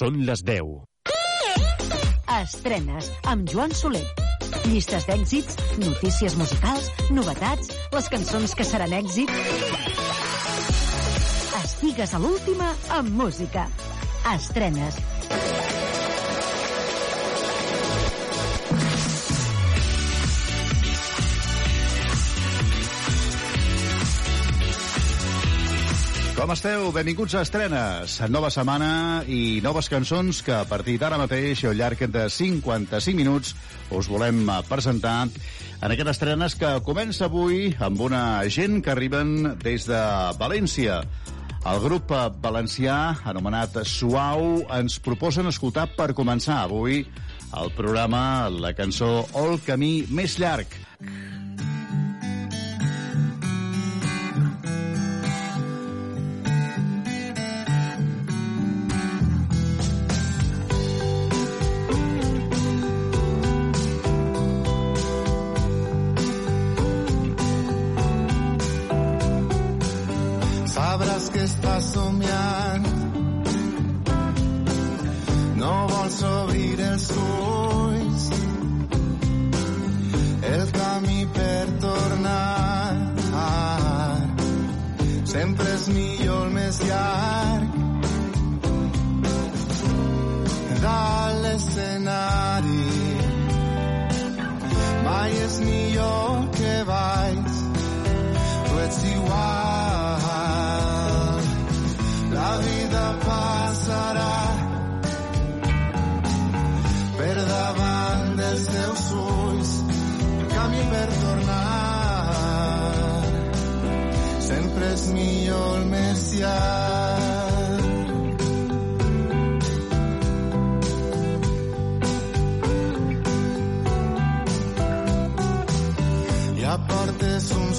Són 0.00 0.14
les 0.24 0.40
10. 0.48 0.68
Estrenes 2.38 3.10
amb 3.28 3.50
Joan 3.52 3.74
Soler. 3.76 4.00
Llistes 4.64 5.04
d'èxits, 5.04 5.58
notícies 5.82 6.38
musicals, 6.40 6.88
novetats, 7.12 7.68
les 7.92 8.08
cançons 8.14 8.56
que 8.56 8.64
seran 8.64 8.96
èxit. 8.96 9.34
Estigues 11.60 12.16
a 12.16 12.22
l'última 12.24 12.72
amb 12.96 13.12
música. 13.20 13.68
Estrenes. 14.32 14.96
Com 26.50 26.56
esteu? 26.56 26.88
Benvinguts 26.90 27.36
a 27.38 27.44
Estrenes. 27.46 28.16
Nova 28.26 28.48
setmana 28.50 29.22
i 29.30 29.60
noves 29.62 29.86
cançons 29.86 30.40
que 30.42 30.50
a 30.50 30.64
partir 30.66 30.96
d'ara 30.98 31.20
mateix, 31.20 31.60
al 31.62 31.78
llarg 31.78 32.02
de 32.10 32.24
55 32.26 33.14
minuts, 33.14 33.52
us 33.94 34.08
volem 34.10 34.50
presentar 34.66 35.28
en 35.28 35.94
aquest 35.94 36.10
Estrenes 36.10 36.58
que 36.58 36.72
comença 36.82 37.28
avui 37.28 37.70
amb 37.78 38.02
una 38.02 38.42
gent 38.50 38.80
que 38.82 38.90
arriben 38.90 39.60
des 39.62 39.86
de 39.86 40.02
València. 40.42 40.98
El 41.70 41.78
grup 41.86 42.10
valencià, 42.42 42.98
anomenat 43.30 43.84
Suau, 43.86 44.64
ens 44.74 44.98
proposen 44.98 45.46
escoltar 45.54 45.86
per 45.94 46.10
començar 46.18 46.64
avui 46.64 47.04
el 47.62 47.70
programa 47.78 48.50
la 48.50 48.74
cançó 48.74 49.20
El 49.38 49.60
camí 49.70 50.00
més 50.10 50.40
llarg. 50.42 50.74
Sabràs 50.98 51.39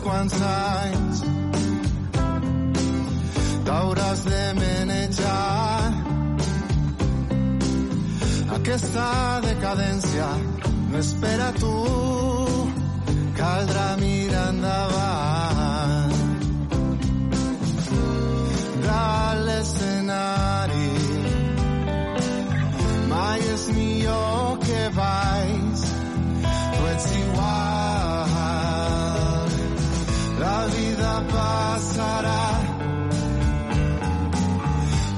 uns 0.01 0.07
quants 0.07 0.41
anys 0.41 1.21
t'hauràs 3.65 4.21
de 4.25 4.43
manejar 4.59 5.93
aquesta 8.57 9.07
decadència 9.45 10.29
no 10.91 10.97
és 10.97 11.11
per 11.21 11.37
a 11.47 11.51
tu 11.59 11.75
caldrà 13.37 13.87
mirar 14.01 14.47
endavant. 14.53 16.15
Dalt 18.85 19.45
l'escenari 19.47 20.89
mai 23.11 23.39
és 23.55 23.67
millor 23.77 24.57
que 24.65 24.81
baix 24.97 25.30
passarà 31.29 32.43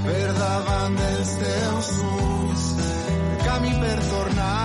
per 0.04 0.28
davant 0.42 1.00
dels 1.02 1.34
teus 1.46 1.92
ulls 2.10 2.68
camí 3.46 3.74
per 3.84 3.98
tornar 4.12 4.63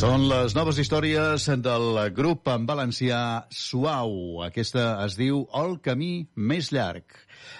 Són 0.00 0.22
les 0.30 0.54
noves 0.56 0.78
històries 0.80 1.44
del 1.60 1.98
grup 2.16 2.48
en 2.48 2.62
valencià 2.64 3.18
Suau. 3.52 4.40
Aquesta 4.46 4.84
es 5.04 5.12
diu 5.18 5.42
El 5.60 5.74
camí 5.84 6.22
més 6.50 6.70
llarg. 6.72 7.04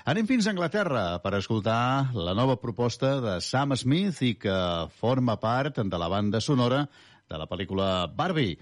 Anem 0.09 0.25
fins 0.31 0.49
a 0.49 0.55
Anglaterra 0.55 1.03
per 1.21 1.35
escoltar 1.37 2.15
la 2.17 2.33
nova 2.39 2.57
proposta 2.63 3.11
de 3.21 3.35
Sam 3.45 3.77
Smith 3.77 4.23
i 4.25 4.33
que 4.41 4.57
forma 5.03 5.37
part 5.43 5.83
de 5.85 6.01
la 6.01 6.09
banda 6.09 6.41
sonora 6.41 6.87
de 7.29 7.43
la 7.43 7.49
pel·lícula 7.51 8.09
Barbie. 8.09 8.57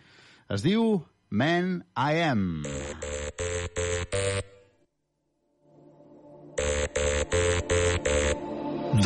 Es 0.50 0.66
diu 0.66 0.98
Man 1.31 1.84
I 1.94 2.19
Am. 2.26 2.64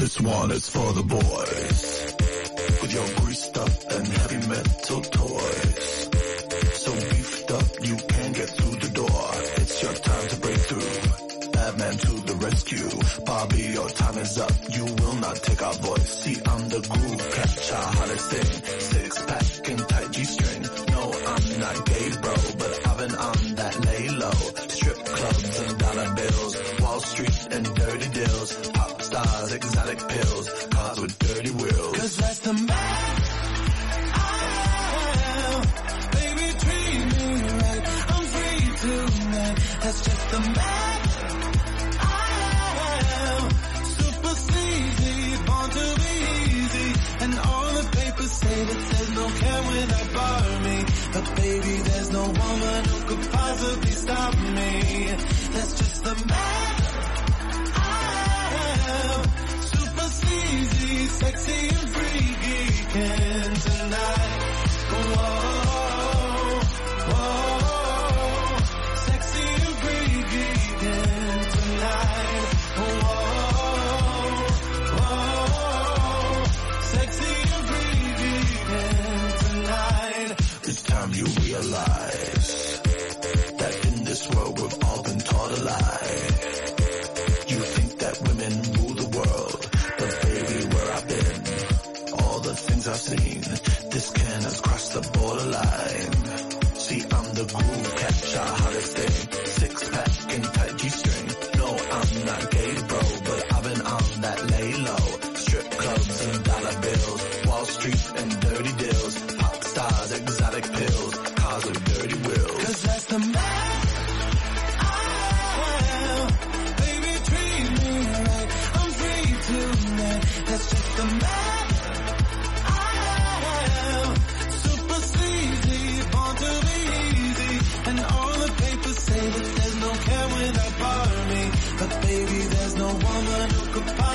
This 0.00 0.18
one 0.18 0.50
is 0.50 0.70
for 0.70 0.94
the 0.94 1.04
boys. 1.04 2.01
With 2.82 2.94
your 2.94 3.08
greased 3.23 3.56
up 3.58 3.70
and 3.93 4.06
heavy 4.08 4.46
metal 4.49 5.00
toys. 5.02 6.08
So 6.82 6.93
beefed 6.93 7.50
up 7.52 7.69
you 7.82 7.96
can't 7.96 8.34
get 8.34 8.49
through 8.49 8.76
the 8.81 8.90
door. 8.93 9.31
It's 9.62 9.82
your 9.84 9.93
time 9.94 10.29
to 10.29 10.37
break 10.40 10.58
through. 10.58 11.52
Batman 11.52 11.96
to 11.96 12.12
the 12.26 12.34
rescue. 12.43 13.25
Bobby, 13.25 13.62
your 13.62 13.88
time 13.90 14.19
is 14.19 14.38
up. 14.38 14.52
You 14.70 14.84
will 14.84 15.14
not 15.14 15.37
take 15.37 15.62
our 15.62 15.75
voice. 15.75 16.08
See, 16.23 16.37
I'm 16.44 16.69
the 16.69 16.81
groove 16.81 17.31
catcher, 17.31 17.76
how 17.76 18.05
to 18.06 18.19
sing. 18.19 18.81
Six 18.81 19.23
pack 19.26 19.69
and 19.69 19.88
tight 19.88 20.12
that 48.64 48.81
there's 48.91 49.11
no 49.14 49.26
care 49.41 49.62
without 49.70 50.09
bar 50.14 50.61
me. 50.67 50.76
But 51.12 51.37
baby, 51.37 51.75
there's 51.88 52.11
no 52.12 52.25
woman 52.25 52.85
who 52.85 52.99
could 53.09 53.31
possibly 53.32 53.91
stop 53.93 54.35
me. 54.38 54.70
That's 55.55 55.73
just 55.79 56.05
the 56.05 56.14
man 56.14 56.75
I 57.75 58.55
am. 58.94 59.20
Super 59.75 60.09
sleazy, 60.20 61.06
sexy 61.06 61.69
and 61.79 61.88
freaky. 61.97 62.62
And 62.94 63.56
tonight, 63.56 64.41
whoa, 64.93 65.71
you 81.14 81.25
realize 81.25 82.01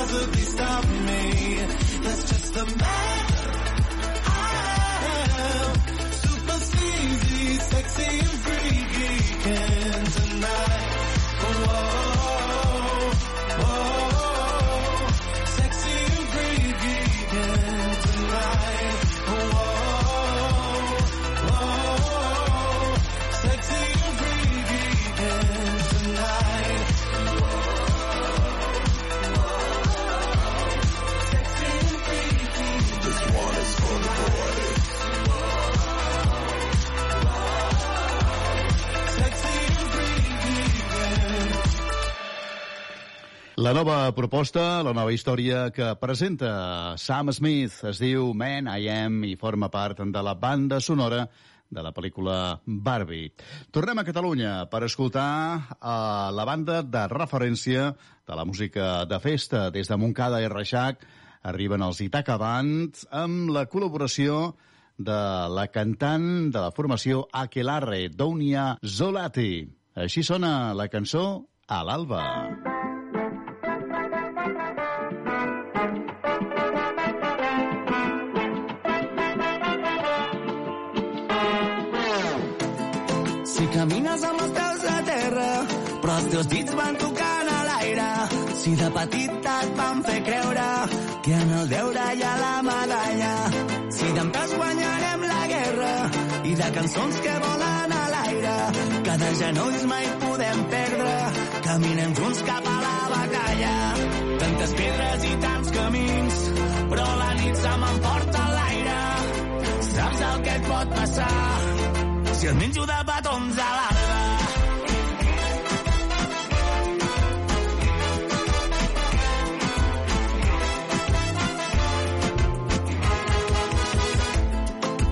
never 0.10 0.32
be 0.32 0.42
stopped. 0.42 0.87
La 43.68 43.74
nova 43.74 44.14
proposta, 44.16 44.80
la 44.80 44.94
nova 44.96 45.12
història 45.12 45.66
que 45.76 45.90
presenta 46.00 46.94
Sam 46.96 47.34
Smith 47.36 47.82
es 47.90 47.98
diu 48.00 48.30
Man 48.32 48.70
I 48.72 48.86
Am 48.94 49.18
i 49.28 49.34
forma 49.36 49.68
part 49.68 50.00
de 50.00 50.22
la 50.24 50.38
banda 50.40 50.78
sonora 50.80 51.26
de 51.68 51.84
la 51.84 51.92
pel·lícula 51.92 52.62
Barbie. 52.64 53.34
Tornem 53.76 54.00
a 54.00 54.06
Catalunya 54.08 54.54
per 54.72 54.86
escoltar 54.88 55.34
uh, 55.58 56.30
la 56.32 56.46
banda 56.48 56.80
de 56.80 57.02
referència 57.12 57.90
de 58.24 58.40
la 58.40 58.48
música 58.48 59.04
de 59.04 59.20
festa. 59.20 59.66
Des 59.68 59.92
de 59.92 60.00
Montcada 60.00 60.40
i 60.40 60.48
Reixac 60.48 61.04
arriben 61.44 61.84
els 61.84 62.00
Itaca 62.08 62.40
Band 62.40 63.04
amb 63.12 63.52
la 63.52 63.66
col·laboració 63.68 64.54
de 64.96 65.20
la 65.60 65.68
cantant 65.76 66.54
de 66.56 66.64
la 66.70 66.72
formació 66.72 67.26
Aquelarre, 67.36 68.06
Dounia 68.16 68.78
Zolati. 68.80 69.68
Així 70.00 70.24
sona 70.24 70.72
la 70.72 70.88
cançó 70.88 71.28
a 71.68 71.84
l'alba. 71.84 72.77
Camines 83.78 84.24
amb 84.26 84.42
els 84.42 84.54
peus 84.58 84.86
a 84.90 84.96
terra, 85.06 85.50
però 86.02 86.14
els 86.20 86.30
teus 86.34 86.48
dits 86.50 86.78
van 86.78 86.96
tocant 87.02 87.50
a 87.54 87.58
l'aire. 87.68 88.08
Si 88.62 88.74
de 88.80 88.88
petit 88.96 89.50
et 89.54 89.76
van 89.78 90.02
fer 90.08 90.18
creure 90.30 90.70
que 91.28 91.36
en 91.42 91.54
el 91.60 91.70
deure 91.74 92.08
hi 92.16 92.24
ha 92.26 92.32
la 92.42 92.56
medalla. 92.70 93.34
Si 93.98 94.10
d'en 94.16 94.32
guanyarem 94.62 95.28
la 95.34 95.44
guerra 95.54 95.94
i 96.50 96.56
de 96.62 96.72
cançons 96.80 97.22
que 97.28 97.36
volen 97.46 97.96
a 98.00 98.04
l'aire. 98.16 98.58
Que 99.06 99.20
de 99.24 99.32
genolls 99.44 99.86
mai 99.94 100.10
podem 100.26 100.66
perdre, 100.74 101.16
caminem 101.70 102.18
junts 102.22 102.44
cap 102.50 102.74
a 102.74 102.78
la 102.88 102.98
batalla. 103.14 103.76
Tantes 104.42 104.78
pedres 104.82 105.30
i 105.32 105.34
tants 105.46 105.74
camins, 105.80 106.44
però 106.96 107.10
la 107.24 107.32
nit 107.44 107.64
se 107.64 107.80
m'emporta 107.86 108.52
l'aire. 108.58 109.02
Saps 109.94 110.30
el 110.32 110.46
que 110.48 110.62
et 110.62 110.72
pot 110.74 111.02
passar 111.02 111.67
si 112.38 112.48
et 112.48 112.54
menjo 112.54 112.86
de 112.86 112.98
petons 113.10 113.58
a 113.58 113.70
l'alba. 113.78 114.18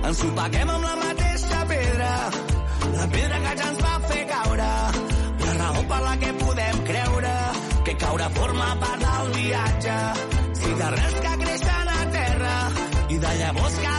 Ens 0.06 0.20
sopaguem 0.22 0.70
amb 0.70 0.86
la 0.86 0.94
mateixa 1.02 1.64
pedra, 1.72 2.12
la 2.94 3.08
pedra 3.16 3.42
que 3.46 3.56
ja 3.58 3.68
ens 3.72 3.82
va 3.88 3.96
fer 4.06 4.22
caure, 4.30 4.70
la 5.42 5.58
raó 5.58 5.84
per 5.90 6.00
la 6.06 6.16
que 6.22 6.32
podem 6.44 6.82
creure 6.92 7.36
que 7.88 7.98
caure 8.06 8.30
forma 8.38 8.72
part 8.86 9.06
del 9.08 9.34
viatge. 9.40 10.00
Si 10.62 10.78
de 10.80 10.94
res 11.00 11.20
que 11.26 11.36
creixen 11.44 11.94
a 11.98 12.02
terra 12.20 12.56
i 13.08 13.18
de 13.26 13.38
llavors 13.42 13.82
que 13.82 13.95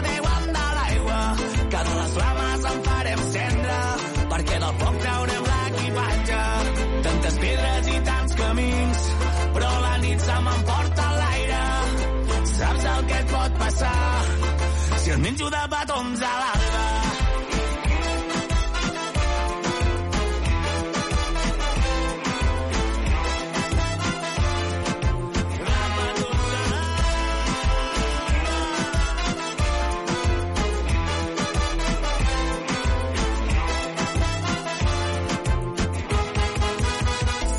penjo 15.37 15.49
de 15.49 15.67
petons 15.69 16.21
a 16.21 16.33
l'alba. 16.41 16.83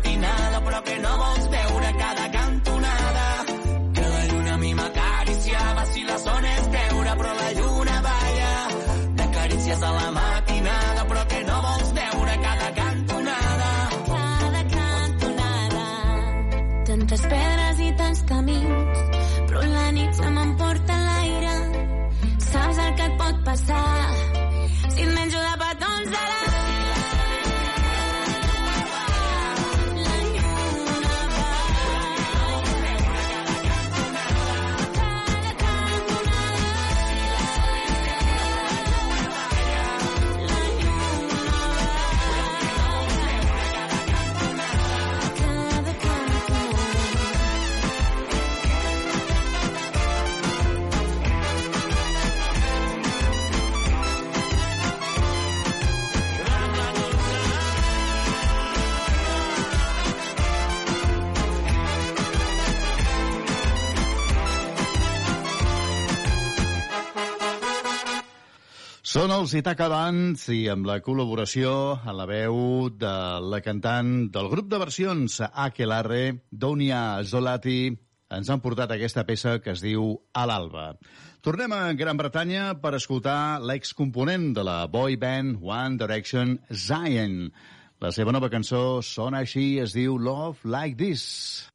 Són 69.12 69.28
els 69.28 69.52
Itaca 69.52 69.90
Bands 69.92 70.46
i 70.54 70.62
amb 70.72 70.86
la 70.88 70.94
col·laboració 71.04 71.72
a 72.08 72.14
la 72.16 72.24
veu 72.24 72.86
de 72.96 73.10
la 73.44 73.58
cantant 73.60 74.30
del 74.32 74.48
grup 74.48 74.70
de 74.72 74.78
versions 74.80 75.34
Aquelarre, 75.44 76.22
Donia 76.48 77.20
Zolati, 77.28 77.90
ens 78.32 78.48
han 78.48 78.62
portat 78.64 78.94
aquesta 78.96 79.26
peça 79.28 79.58
que 79.60 79.74
es 79.74 79.84
diu 79.84 80.14
A 80.32 80.46
l'alba. 80.48 80.86
Tornem 81.44 81.76
a 81.76 81.82
Gran 81.92 82.16
Bretanya 82.16 82.70
per 82.80 82.94
escoltar 82.96 83.60
l'excomponent 83.60 84.54
de 84.56 84.64
la 84.64 84.78
boy 84.88 85.20
band 85.20 85.60
One 85.60 86.00
Direction, 86.00 86.56
Zion. 86.72 87.50
La 88.00 88.16
seva 88.16 88.32
nova 88.32 88.48
cançó 88.48 89.02
sona 89.04 89.44
així, 89.44 89.76
es 89.84 89.92
diu 89.92 90.16
Love 90.16 90.64
Like 90.64 90.96
This. 90.96 91.68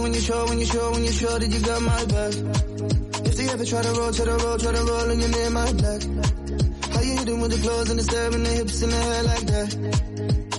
It 0.00 0.02
when 0.02 0.14
you 0.14 0.20
show, 0.20 0.46
when 0.46 0.58
you 0.58 0.64
show, 0.64 0.90
when 0.92 1.04
you 1.04 1.12
show 1.12 1.38
that 1.38 1.50
you 1.50 1.60
got 1.60 1.82
my 1.82 2.04
back. 2.08 2.32
If 3.28 3.36
they 3.36 3.48
ever 3.52 3.64
try 3.66 3.82
to 3.82 3.92
roll, 3.92 4.12
try 4.12 4.24
to 4.24 4.36
roll, 4.44 4.56
try 4.56 4.72
to 4.72 4.82
roll 4.90 5.10
and 5.12 5.20
you're 5.20 5.28
near 5.28 5.50
my 5.50 5.72
back. 5.76 6.00
How 6.92 7.00
you 7.04 7.18
hitting 7.20 7.40
with 7.42 7.52
the 7.52 7.60
clothes 7.60 7.90
and 7.90 7.98
the 7.98 8.04
stare 8.04 8.32
and 8.32 8.46
the 8.46 8.50
hips 8.50 8.80
and 8.80 8.92
the 8.92 8.96
hair 8.96 9.22
like 9.24 9.44
that? 9.52 9.68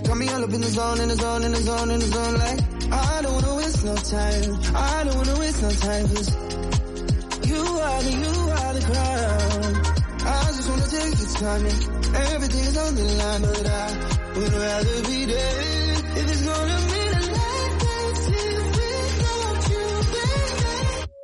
Got 0.05 0.17
me 0.17 0.29
all 0.29 0.43
up 0.43 0.53
in 0.53 0.61
the 0.61 0.67
zone, 0.69 0.99
in 1.01 1.09
the 1.09 1.15
zone, 1.15 1.43
in 1.43 1.51
the 1.51 1.57
zone, 1.57 1.89
in 1.89 1.99
the 1.99 2.05
zone 2.05 2.35
like 2.37 2.59
I 2.93 3.21
don't 3.23 3.33
wanna 3.33 3.55
waste 3.55 3.83
no 3.83 3.95
time. 3.95 4.51
I 4.77 5.03
don't 5.05 5.17
wanna 5.17 5.39
waste 5.39 5.61
no 5.61 5.71
time 5.89 6.05
'cause 6.05 6.29
you 7.49 7.61
are 7.65 8.01
the, 8.05 8.13
you 8.21 8.35
are 8.61 8.73
the 8.77 8.83
crown. 8.85 9.73
I 10.21 10.45
just 10.53 10.69
wanna 10.69 10.87
take 10.87 11.17
your 11.17 11.31
time 11.41 11.65
and 11.65 12.15
everything 12.29 12.63
is 12.69 12.77
on 12.77 12.93
the 12.93 13.05
line, 13.21 13.41
but 13.41 13.65
I 13.65 13.87
would 14.37 14.53
rather 14.53 14.97
be 15.09 15.25
dead 15.25 15.97
if 16.19 16.25
it's 16.29 16.41
gonna 16.45 16.90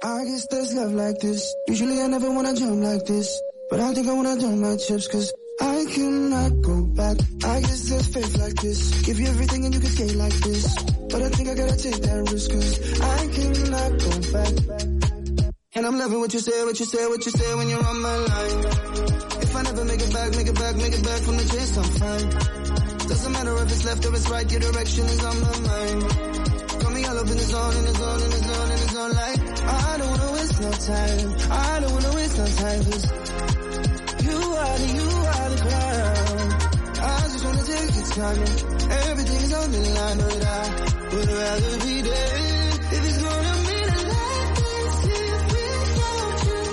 I 0.08 0.24
guess 0.24 0.48
there's 0.48 0.74
love 0.74 0.94
like 0.94 1.20
this. 1.20 1.54
Usually 1.68 2.02
I 2.02 2.08
never 2.08 2.32
wanna 2.32 2.56
jump 2.56 2.82
like 2.82 3.06
this, 3.06 3.28
but 3.70 3.82
I 3.82 3.94
think 3.94 4.08
I 4.08 4.14
wanna 4.14 4.40
jump 4.40 4.58
my 4.60 4.78
chips 4.78 5.06
'cause 5.08 5.34
I 5.60 5.86
cannot 5.94 6.62
go 6.62 6.76
back. 7.00 7.18
I 7.44 7.60
guess 7.60 7.82
there's 7.90 8.08
faith 8.08 8.38
like 8.38 8.56
this. 8.62 8.80
Give 9.08 9.20
you 9.20 9.28
everything 9.28 9.66
and 9.66 9.74
you 9.76 9.82
can 9.82 9.92
skate 9.92 10.16
like 10.16 10.38
this. 10.48 10.64
But 11.12 11.22
I 11.24 11.30
think 11.36 11.50
I 11.50 11.56
gotta 11.56 11.76
take 11.76 12.00
that 12.08 12.20
risk 12.32 12.48
'cause 12.52 12.72
I 13.18 13.20
cannot 13.36 13.92
go 14.06 14.12
back. 14.32 14.54
And 15.76 15.86
I'm 15.86 16.00
loving 16.00 16.20
what 16.22 16.34
you 16.34 16.40
say, 16.40 16.58
what 16.64 16.80
you 16.80 16.86
say, 16.86 17.06
what 17.08 17.26
you 17.26 17.32
say 17.34 17.56
when 17.56 17.68
you're 17.68 17.86
on 17.92 18.00
my 18.02 18.16
line. 18.32 18.60
If 19.46 19.56
I 19.58 19.62
never 19.64 19.84
make 19.84 20.02
it 20.02 20.14
back, 20.14 20.30
make 20.38 20.48
it 20.48 20.58
back, 20.64 20.76
make 20.78 20.94
it 21.00 21.04
back 21.04 21.22
from 21.28 21.36
the 21.36 21.48
chase, 21.52 21.76
I'm 21.76 21.92
fine. 22.00 22.28
Doesn't 23.10 23.34
matter 23.34 23.54
if 23.64 23.72
it's 23.74 23.84
left 23.84 24.06
or 24.06 24.16
it's 24.16 24.30
right, 24.30 24.50
your 24.50 24.62
direction 24.62 25.06
is 25.06 25.20
on 25.30 25.36
my 25.42 25.56
mind. 25.68 26.37
Up 27.27 27.31
in 27.34 27.39
the 27.39 27.43
zone, 27.43 27.75
in 27.75 27.84
the 27.84 27.91
zone, 27.91 28.22
in 28.24 28.29
the 28.29 28.38
zone, 28.48 28.72
in 28.72 28.79
the 28.79 28.88
zone, 28.96 29.12
like 29.12 29.39
I 29.67 29.98
don't 29.98 30.12
wanna 30.12 30.31
waste 30.31 30.62
no 30.63 30.72
time. 30.72 31.27
I 31.51 31.79
don't 31.81 31.91
wanna 31.91 32.13
waste 32.15 32.38
no 32.38 32.46
time, 32.62 32.81
'cause 32.88 33.05
you 34.27 34.38
are 34.63 34.77
the, 34.81 34.88
you 34.98 35.10
are 35.36 35.50
the 35.51 35.60
crown. 35.67 36.38
I 37.03 37.19
just 37.27 37.43
wanna 37.43 37.63
take 37.67 37.91
your 38.00 38.07
time 38.15 38.39
and 38.48 38.91
everything 39.12 39.39
is 39.43 39.53
on 39.60 39.67
the 39.75 39.81
line, 39.98 40.17
but 40.24 40.41
I 40.48 40.63
would 41.12 41.29
rather 41.41 41.74
be 41.84 41.96
dead 42.07 42.79
if 42.96 43.01
it's 43.10 43.19
gonna 43.25 43.55
life 43.67 44.55
that's 44.79 45.00
here 45.03 45.39
without 45.51 46.39
you. 46.48 46.63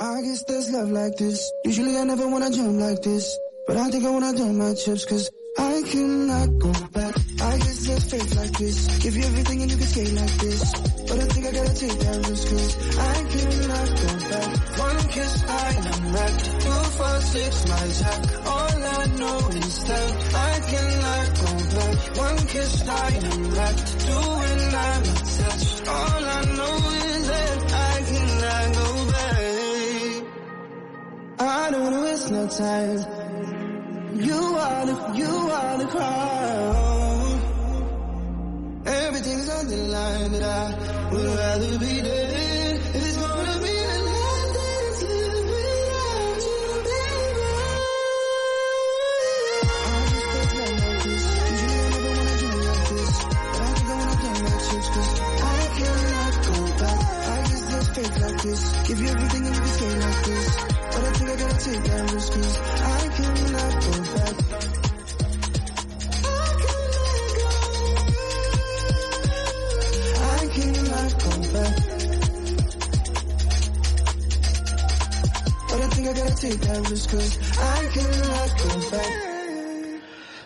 I 0.00 0.16
guess 0.20 0.40
there's 0.48 0.68
love 0.70 0.90
like 0.90 1.16
this. 1.16 1.38
Usually 1.64 1.96
I 1.96 2.04
never 2.04 2.26
wanna 2.28 2.50
jump 2.50 2.78
like 2.78 3.00
this, 3.00 3.38
but 3.66 3.78
I 3.78 3.90
think 3.90 4.04
I 4.04 4.10
wanna 4.10 4.34
jump 4.36 4.52
my 4.52 4.74
chips 4.74 5.06
cause 5.06 5.30
I 5.56 5.82
cannot. 5.90 6.63
Guess 7.94 8.10
faith 8.10 8.34
like 8.34 8.58
this. 8.58 8.98
Give 9.04 9.16
you 9.16 9.22
everything 9.22 9.62
and 9.62 9.70
you 9.70 9.76
can 9.76 9.86
skate 9.86 10.12
like 10.14 10.36
this. 10.42 10.72
But 11.06 11.18
I 11.20 11.26
think 11.30 11.46
I 11.46 11.52
gotta 11.52 11.74
take 11.78 11.96
that 12.04 12.28
risk 12.28 12.48
'cause 12.50 12.70
I 12.98 13.14
cannot 13.32 13.88
go 14.02 14.10
back. 14.30 14.50
One 14.86 15.00
kiss, 15.14 15.34
I 15.46 15.68
am 15.92 16.12
back. 16.14 16.34
Two, 16.64 16.80
four, 16.98 17.16
six, 17.34 17.52
my 17.70 17.84
jack. 17.98 18.20
All 18.54 18.78
I 18.98 19.02
know 19.20 19.38
is 19.62 19.74
that 19.90 20.10
I 20.34 20.54
cannot 20.72 21.26
go 21.42 21.50
back. 21.76 21.94
One 22.26 22.38
kiss, 22.52 22.72
I 22.82 23.10
am 23.30 23.42
back. 23.58 23.76
Two, 24.06 24.26
and 24.50 24.74
I'm 24.88 25.02
attached. 25.14 25.88
All 25.96 26.22
I 26.38 26.42
know 26.58 26.76
is 27.06 27.22
that 27.30 27.58
I 27.92 27.96
cannot 28.10 28.66
go 28.80 28.88
back. 29.14 29.38
I 31.38 31.70
don't 31.70 31.82
wanna 31.84 32.02
waste 32.08 32.28
no 32.32 32.42
time. 32.48 33.00
You 34.28 34.40
are 34.66 34.82
the, 34.90 34.96
you 35.20 35.32
are 35.60 35.78
the 35.78 35.86
crown. 35.94 37.03
Everything's 38.86 39.48
on 39.48 39.66
the 39.68 39.76
line, 39.76 40.30
but 40.32 40.42
I 40.42 41.08
would 41.10 41.24
rather 41.24 41.78
be 41.78 42.02
dead. 42.02 42.80
If 42.94 42.96
it's 42.96 43.16
gonna 43.16 43.60
be 43.60 43.72
the 43.72 43.98
life 44.04 44.50
lived 44.54 45.00
without 45.48 46.40
you, 46.44 46.54
like 46.54 47.24
I 49.84 50.00
never 50.12 50.36
wanna 50.36 50.74
like 50.80 51.02
this, 51.04 51.26
but 54.94 55.08
I 55.40 55.62
think 55.74 55.88
I 55.88 55.96
wanna 55.96 56.20
I 56.24 56.30
go 56.44 56.58
back. 56.78 57.00
I 57.24 57.42
faith 57.94 58.16
like 58.20 58.42
this. 58.42 58.62
Give 58.88 58.98
you 59.00 59.08
everything 59.08 59.46
and 59.46 59.54
you 59.54 59.60
can 59.62 59.68
skate 59.70 59.98
like 59.98 60.24
this, 60.24 60.56
but 60.92 61.04
I 61.04 61.10
think 61.12 61.30
I 61.30 61.36
gotta 61.36 61.58
take 61.64 61.82
that 61.84 62.12
risk 62.12 62.32
'cause 62.32 62.56
I 62.58 63.03
I. 76.44 76.50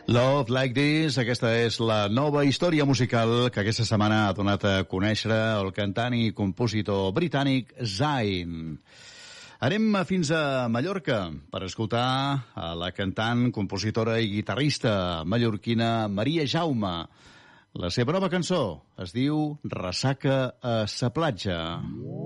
Love 0.07 0.49
Like 0.49 0.73
This, 0.73 1.19
aquesta 1.19 1.50
és 1.59 1.81
la 1.83 2.07
nova 2.09 2.45
història 2.47 2.87
musical 2.87 3.50
que 3.50 3.61
aquesta 3.64 3.85
setmana 3.85 4.28
ha 4.28 4.37
donat 4.37 4.62
a 4.64 4.75
conèixer 4.87 5.35
el 5.35 5.73
cantant 5.75 6.14
i 6.14 6.31
compositor 6.38 7.11
britànic 7.17 7.75
Zayn. 7.83 8.78
Anem 9.59 9.99
fins 10.07 10.31
a 10.31 10.69
Mallorca 10.71 11.19
per 11.50 11.64
escoltar 11.67 12.07
a 12.55 12.71
la 12.78 12.93
cantant, 12.95 13.49
compositora 13.50 14.21
i 14.23 14.31
guitarrista 14.37 15.25
mallorquina 15.26 16.07
Maria 16.07 16.47
Jaume. 16.47 16.95
La 17.75 17.90
seva 17.90 18.14
nova 18.14 18.31
cançó 18.31 18.62
es 19.02 19.11
diu 19.12 19.59
Ressaca 19.67 20.55
a 20.62 20.87
sa 20.87 21.11
platja. 21.11 21.59
Quant 21.83 22.17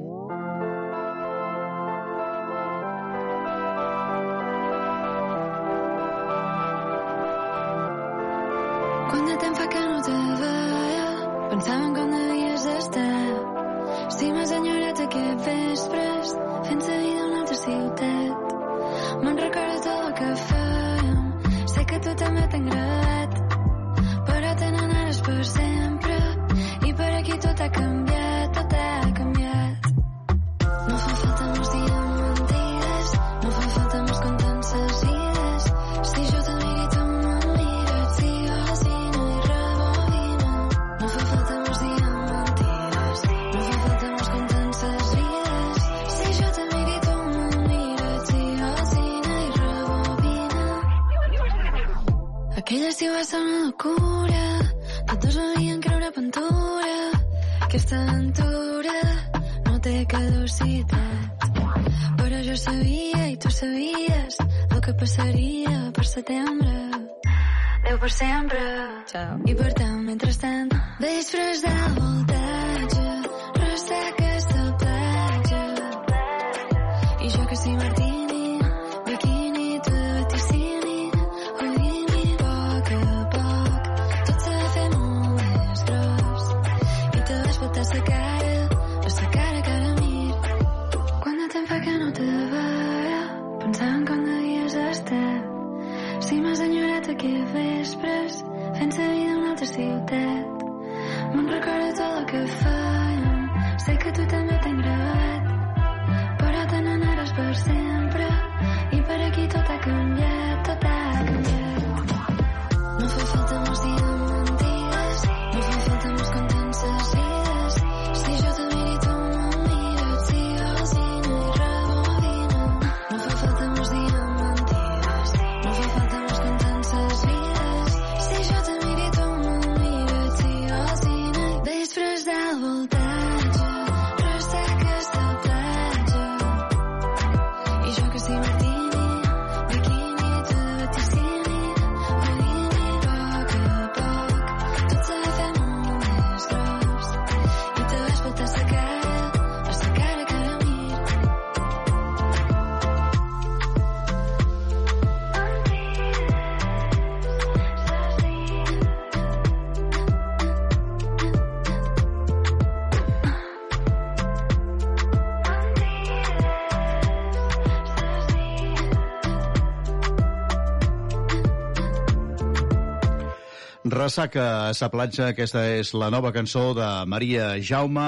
Ressaca 174.12 174.68
a 174.68 174.72
sa 174.76 174.90
platja, 174.92 175.30
aquesta 175.32 175.62
és 175.72 175.94
la 175.96 176.10
nova 176.12 176.34
cançó 176.36 176.74
de 176.76 176.84
Maria 177.08 177.46
Jaume, 177.64 178.02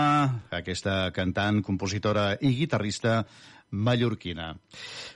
aquesta 0.53 1.09
cantant, 1.17 1.63
compositora 1.65 2.27
i 2.45 2.51
guitarrista 2.59 3.23
mallorquina. 3.73 4.51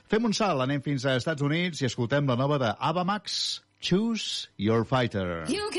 Fem 0.09 0.25
un 0.25 0.33
salt, 0.33 0.63
anem 0.65 0.81
fins 0.81 1.05
a 1.05 1.13
Estats 1.21 1.45
Units 1.45 1.83
i 1.83 1.85
escoltem 1.91 2.25
la 2.25 2.39
nova 2.41 2.57
de 2.57 2.73
Ava 2.73 3.03
Max, 3.05 3.35
Choose 3.77 4.49
Your 4.57 4.81
Fighter. 4.81 5.45
You 5.45 5.69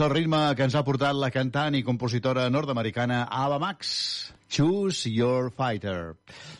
és 0.00 0.06
el 0.06 0.14
ritme 0.14 0.38
que 0.56 0.64
ens 0.64 0.72
ha 0.78 0.80
portat 0.80 1.12
la 1.12 1.28
cantant 1.28 1.74
i 1.76 1.82
compositora 1.84 2.46
nord-americana 2.48 3.26
Ava 3.36 3.58
Max. 3.60 3.90
Choose 4.48 5.10
your 5.12 5.50
fighter. 5.52 6.14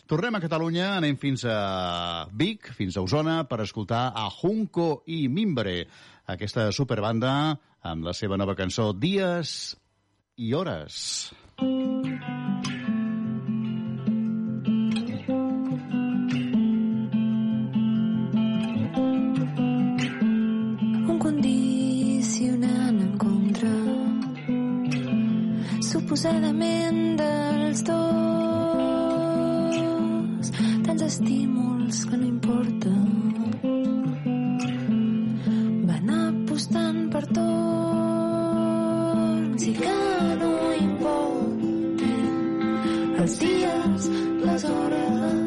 Tornem 0.05 0.37
a 0.37 0.41
Catalunya, 0.43 0.91
anem 0.99 1.17
fins 1.17 1.47
a 1.49 2.27
Vic, 2.37 2.69
fins 2.77 2.99
a 2.99 3.01
Osona, 3.01 3.39
per 3.49 3.63
escoltar 3.65 4.11
a 4.13 4.27
Junco 4.29 5.01
i 5.09 5.23
Mimbre, 5.25 5.87
aquesta 6.29 6.69
superbanda 6.69 7.33
amb 7.81 8.05
la 8.05 8.13
seva 8.13 8.37
nova 8.37 8.53
cançó 8.53 8.91
Dies 8.93 9.73
i 10.37 10.53
Hores. 10.53 11.33
Mm 11.57 12.03
-hmm. 12.05 12.50
Suposadament 26.11 27.15
dels 27.15 27.79
dos. 27.87 28.01
Tants 30.83 31.03
estímuls 31.07 32.01
que 32.09 32.17
no 32.19 32.25
importen. 32.27 33.05
Van 35.87 36.09
apostant 36.17 36.99
per 37.13 37.23
torns 37.37 38.01
i 39.71 39.73
que 39.79 39.99
no 40.41 40.51
importin 40.81 42.27
els 43.23 43.33
dies, 43.45 44.01
les 44.43 44.63
hores 44.67 45.40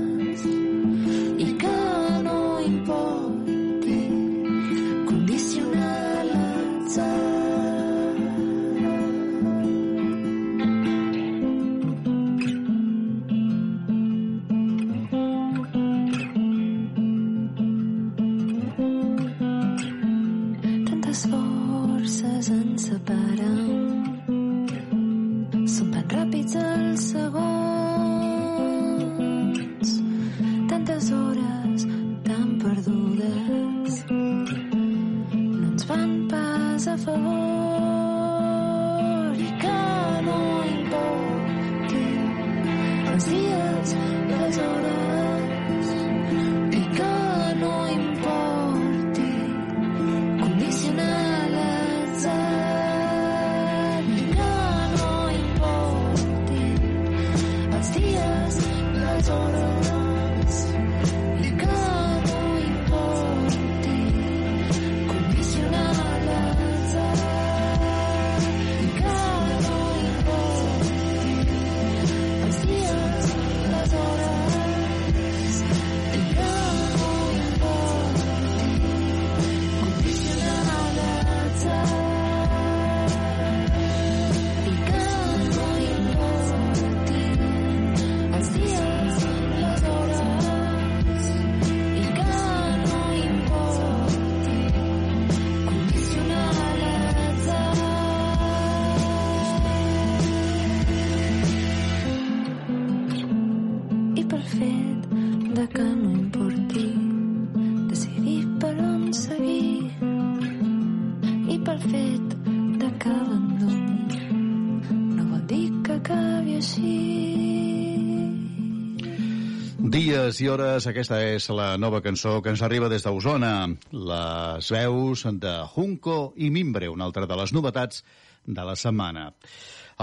Dies 120.35 120.49
i 120.49 120.49
hores, 120.51 120.87
aquesta 120.91 121.21
és 121.23 121.45
la 121.55 121.77
nova 121.79 122.01
cançó 122.03 122.41
que 122.43 122.51
ens 122.51 122.63
arriba 122.67 122.89
des 122.91 123.05
d'Osona. 123.07 123.69
Les 123.95 124.71
veus 124.75 125.21
de 125.39 125.53
Junco 125.71 126.33
i 126.35 126.49
Mimbre, 126.51 126.89
una 126.91 127.07
altra 127.07 127.29
de 127.31 127.37
les 127.39 127.53
novetats 127.55 128.03
de 128.43 128.65
la 128.67 128.75
setmana. 128.75 129.29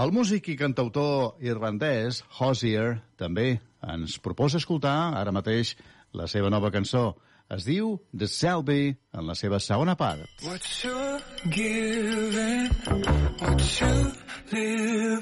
El 0.00 0.14
músic 0.16 0.48
i 0.48 0.56
cantautor 0.56 1.36
irlandès, 1.44 2.22
Hosier, 2.38 3.02
també 3.20 3.60
ens 3.84 4.16
proposa 4.24 4.56
escoltar 4.56 5.12
ara 5.20 5.36
mateix 5.36 5.74
la 6.16 6.24
seva 6.24 6.48
nova 6.48 6.72
cançó. 6.72 7.10
Es 7.52 7.68
diu 7.68 7.98
The 8.16 8.24
Selby 8.24 8.96
en 9.12 9.28
la 9.28 9.36
seva 9.36 9.60
segona 9.60 9.98
part. 10.00 10.24
What 10.48 10.64
you're 10.80 11.20
giving, 11.52 12.72
what 13.36 13.60
you 13.82 13.92
live 14.56 15.12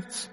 strength 0.00 0.28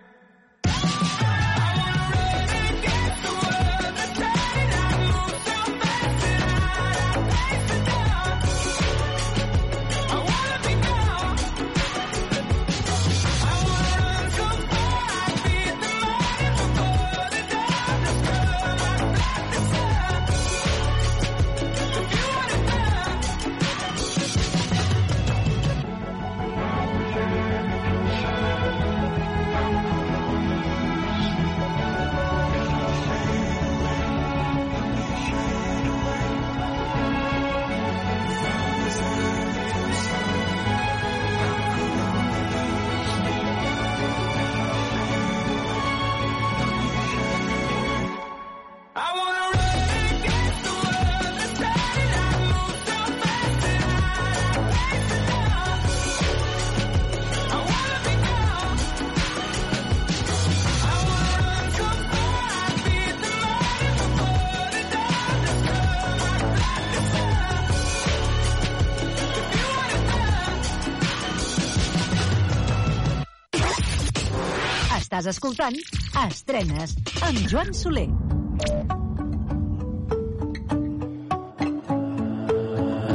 Estàs 75.20 75.36
escoltant 75.36 75.76
Estrenes 76.22 76.94
amb 77.28 77.40
Joan 77.52 77.74
Soler. 77.76 78.06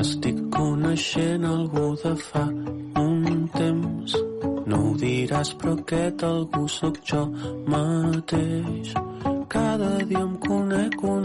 Estic 0.03 0.43
coneixent 0.53 1.47
algú 1.49 1.87
de 2.03 2.13
fa 2.27 2.43
un 3.01 3.47
temps. 3.57 4.19
No 4.69 4.83
ho 4.83 4.93
diràs, 5.01 5.55
però 5.63 5.73
aquest 5.79 6.27
algú 6.29 6.67
sóc 6.77 7.01
jo 7.09 7.23
mateix. 7.73 8.93
Cada 9.57 9.91
dia 10.05 10.27
em 10.27 10.37
conec 10.45 11.09
un 11.09 11.24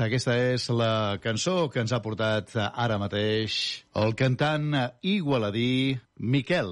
Doncs 0.00 0.08
aquesta 0.08 0.34
és 0.40 0.62
la 0.72 1.18
cançó 1.20 1.66
que 1.68 1.82
ens 1.82 1.92
ha 1.92 1.98
portat 2.00 2.54
ara 2.56 2.96
mateix 2.96 3.56
el 4.00 4.14
cantant 4.16 4.70
igualadí 5.04 5.98
Miquel, 6.16 6.70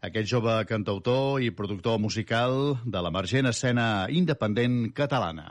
aquest 0.00 0.30
jove 0.30 0.54
cantautor 0.70 1.44
i 1.44 1.50
productor 1.52 2.00
musical 2.00 2.78
de 2.88 3.02
l'emergent 3.04 3.50
escena 3.50 4.06
independent 4.08 4.94
catalana. 4.96 5.50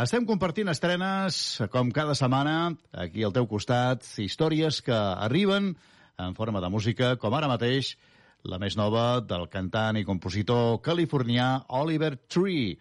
Estem 0.00 0.24
compartint 0.24 0.72
estrenes, 0.72 1.60
com 1.68 1.92
cada 1.92 2.16
setmana, 2.16 2.72
aquí 3.04 3.28
al 3.28 3.36
teu 3.36 3.44
costat, 3.52 4.08
històries 4.16 4.80
que 4.80 4.96
arriben 4.96 5.74
en 6.16 6.40
forma 6.40 6.64
de 6.64 6.72
música, 6.72 7.18
com 7.20 7.36
ara 7.36 7.52
mateix 7.52 7.98
la 8.48 8.56
més 8.56 8.80
nova 8.80 9.20
del 9.20 9.44
cantant 9.52 10.00
i 10.00 10.08
compositor 10.08 10.80
californià 10.80 11.66
Oliver 11.84 12.14
Tree. 12.16 12.78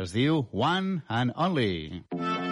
Es 0.00 0.16
diu 0.16 0.46
One 0.48 1.02
and 1.12 1.36
Only. 1.36 2.06
Mm 2.08 2.22
-hmm. 2.22 2.47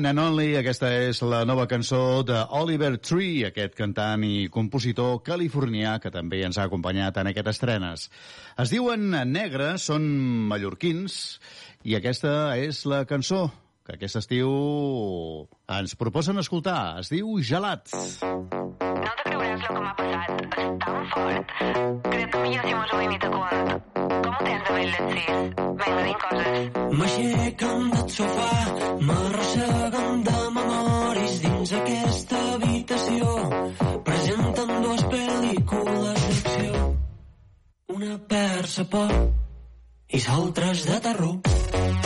One 0.00 0.08
and 0.08 0.20
Only, 0.22 0.54
aquesta 0.56 0.88
és 0.96 1.18
la 1.20 1.42
nova 1.44 1.66
cançó 1.68 2.22
d'Oliver 2.24 2.94
Tree, 3.04 3.42
aquest 3.50 3.74
cantant 3.76 4.22
i 4.24 4.46
compositor 4.48 5.18
californià 5.26 5.98
que 6.00 6.08
també 6.14 6.40
ens 6.46 6.56
ha 6.56 6.64
acompanyat 6.70 7.18
en 7.20 7.28
aquestes 7.28 7.58
estrenes. 7.58 8.06
Es 8.64 8.72
diuen 8.72 9.10
Negre, 9.28 9.74
són 9.76 10.06
mallorquins, 10.48 11.18
i 11.84 11.98
aquesta 12.00 12.56
és 12.56 12.80
la 12.88 13.02
cançó 13.04 13.50
que 13.84 13.98
aquest 13.98 14.22
estiu 14.22 14.54
ens 15.68 15.92
proposen 16.00 16.40
escoltar. 16.40 17.02
Es 17.04 17.12
diu 17.12 17.36
Gelat. 17.44 17.92
No 17.92 18.89
creuràs 19.60 19.68
el 19.68 19.74
que 19.74 19.82
m'ha 19.82 19.94
passat. 19.96 20.30
És 20.58 20.70
tan 20.84 21.06
fort. 21.12 21.52
Crec 22.10 22.32
que 22.32 22.38
millor 22.44 22.64
si 22.66 22.74
mos 22.74 22.92
ho 22.92 23.00
imita 23.04 23.30
quan. 23.30 23.82
Com 23.94 24.34
ho 24.34 24.44
tens 24.44 24.64
de 24.66 24.72
vell 24.76 24.90
les 24.90 25.12
sis? 25.12 25.30
Vinga, 25.80 26.02
dic 26.08 26.24
coses. 26.24 26.70
M'aixequen 27.00 27.90
del 27.94 28.08
sofà, 28.16 28.48
m'arrosseguen 29.10 30.24
de 30.28 30.38
memoris 30.56 31.36
dins 31.44 31.74
aquesta 31.80 32.42
habitació. 32.54 33.36
Presenten 34.10 34.74
dues 34.86 35.06
pel·lícules 35.14 36.26
d'acció. 36.30 36.84
Una 37.96 38.18
persa 38.34 38.84
por 38.90 39.16
i 40.10 40.24
l'altra 40.26 40.70
és 40.74 40.86
de 40.88 41.00
terror. 41.08 41.99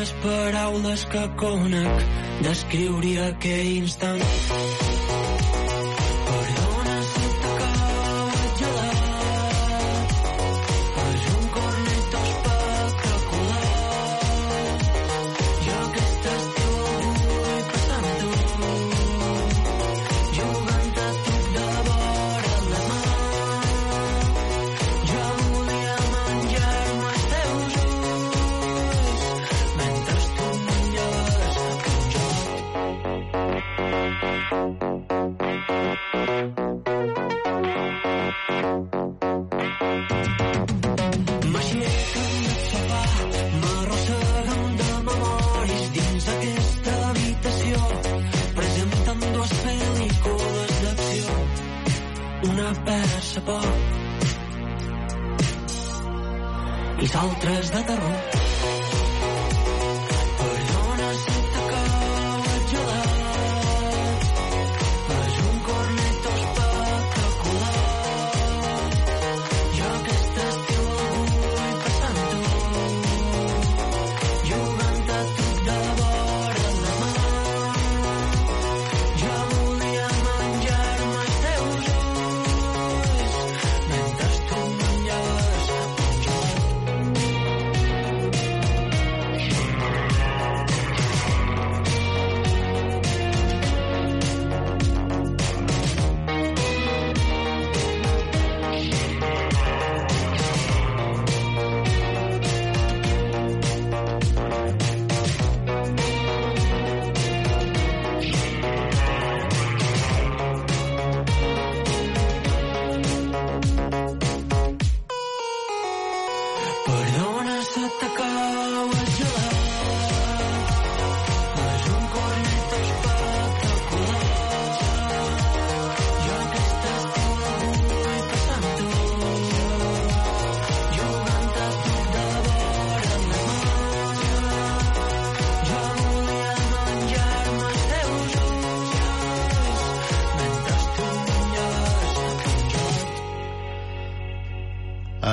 Totes 0.00 0.12
les 0.12 0.12
paraules 0.22 1.04
que 1.12 1.28
conec 1.36 2.04
descriuria 2.42 3.28
aquell 3.28 3.76
instant. 3.82 4.89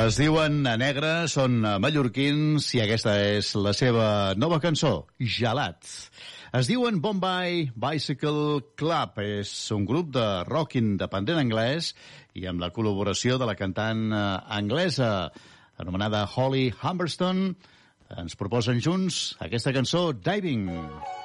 Es 0.08 0.16
diuen 0.16 0.62
a 0.70 0.78
negre, 0.80 1.26
són 1.28 1.58
eh, 1.66 1.72
mallorquins 1.84 2.70
i 2.78 2.80
aquesta 2.80 3.18
és 3.34 3.50
la 3.60 3.74
seva 3.76 4.06
nova 4.40 4.62
cançó, 4.64 4.92
Gelat. 5.20 5.84
Es 6.56 6.70
diuen 6.70 7.02
Bombay 7.04 7.66
Bicycle 7.76 8.62
Club. 8.80 9.20
És 9.20 9.52
un 9.76 9.84
grup 9.90 10.14
de 10.16 10.24
rock 10.48 10.78
independent 10.80 11.42
anglès 11.42 11.92
i 12.40 12.48
amb 12.48 12.64
la 12.64 12.72
col·laboració 12.72 13.36
de 13.42 13.52
la 13.52 13.58
cantant 13.60 14.08
eh, 14.08 14.24
anglesa 14.62 15.12
anomenada 15.76 16.24
Holly 16.38 16.70
Humberston 16.72 17.46
ens 18.24 18.40
proposen 18.40 18.80
junts 18.80 19.36
aquesta 19.44 19.76
cançó 19.76 20.14
Diving. 20.16 20.70
Wake 20.72 21.17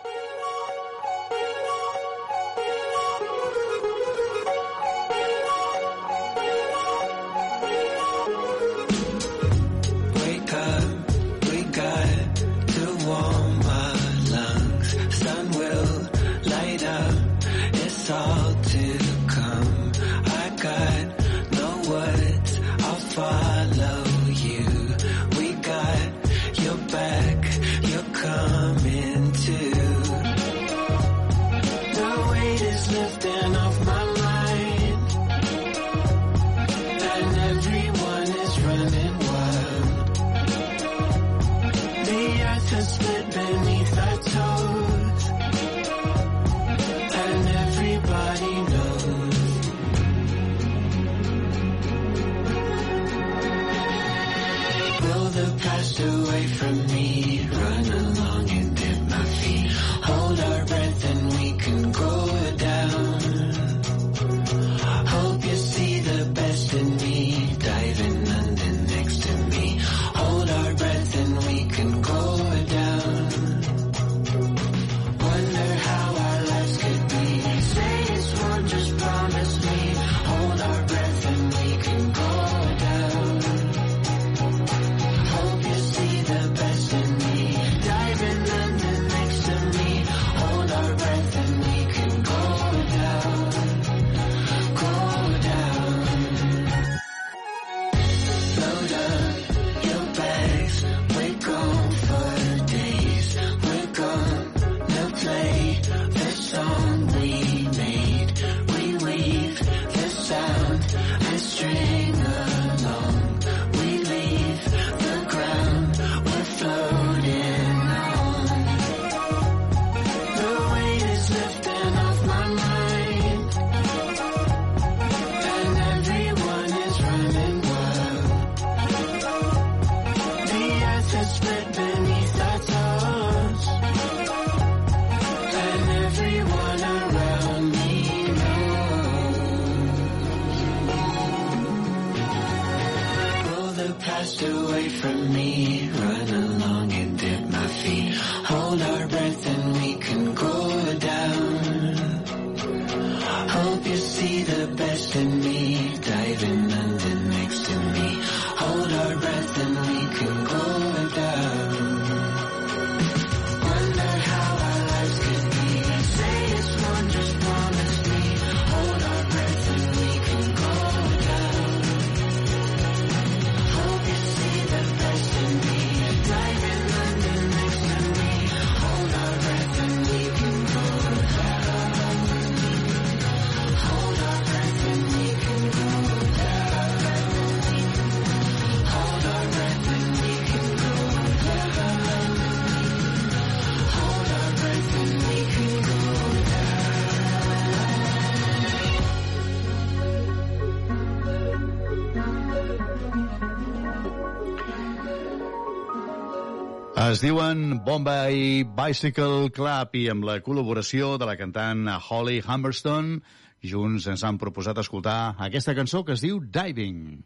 Diuen 207.23 207.85
Bombay 207.87 208.65
Bicycle 208.67 209.47
Club 209.55 209.93
i 209.95 210.09
amb 210.11 210.25
la 210.27 210.41
col·laboració 210.43 211.13
de 211.23 211.29
la 211.29 211.37
cantant 211.39 211.85
Holly 211.87 212.41
Humberstone 212.43 213.21
junts 213.63 214.09
ens 214.11 214.25
han 214.27 214.41
proposat 214.43 214.81
escoltar 214.83 215.37
aquesta 215.47 215.77
cançó 215.79 216.01
que 216.03 216.17
es 216.17 216.25
diu 216.25 216.41
Diving. 216.43 217.23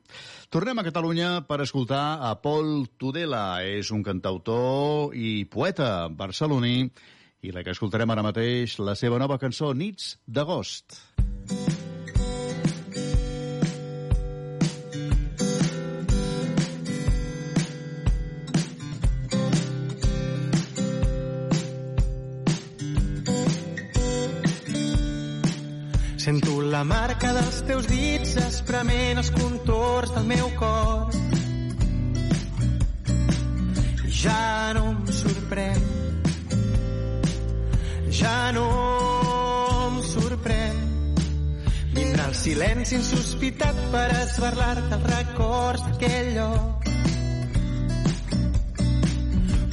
Tornem 0.52 0.76
a 0.76 0.84
Catalunya 0.84 1.30
per 1.48 1.62
escoltar 1.64 2.18
a 2.28 2.34
Paul 2.44 2.90
Tudela. 3.00 3.62
És 3.64 3.88
un 3.88 4.04
cantautor 4.04 5.16
i 5.16 5.46
poeta 5.48 6.10
barceloní 6.12 6.90
i 7.40 7.56
la 7.56 7.64
que 7.64 7.72
escoltarem 7.72 8.12
ara 8.12 8.26
mateix, 8.26 8.76
la 8.76 8.98
seva 9.00 9.16
nova 9.22 9.40
cançó, 9.40 9.72
Nits 9.72 10.18
d'agost. 10.28 11.00
Sento 26.26 26.60
la 26.60 26.82
marca 26.82 27.28
dels 27.36 27.60
teus 27.68 27.84
dits 27.86 28.32
esprement 28.42 29.20
els 29.20 29.28
contorns 29.30 30.10
del 30.10 30.24
meu 30.26 30.48
cor. 30.58 31.12
Ja 34.10 34.72
no 34.74 34.82
em 34.88 35.04
sorprèn. 35.20 35.84
Ja 38.10 38.34
no 38.58 38.66
em 39.84 40.02
sorprèn. 40.08 40.82
Vindrà 41.94 42.26
el 42.32 42.34
silenci 42.42 42.98
insospitat 42.98 43.78
per 43.94 44.08
esbarlar-te 44.24 44.98
els 44.98 45.08
records 45.12 45.86
d'aquell 45.86 46.34
lloc. 46.40 46.90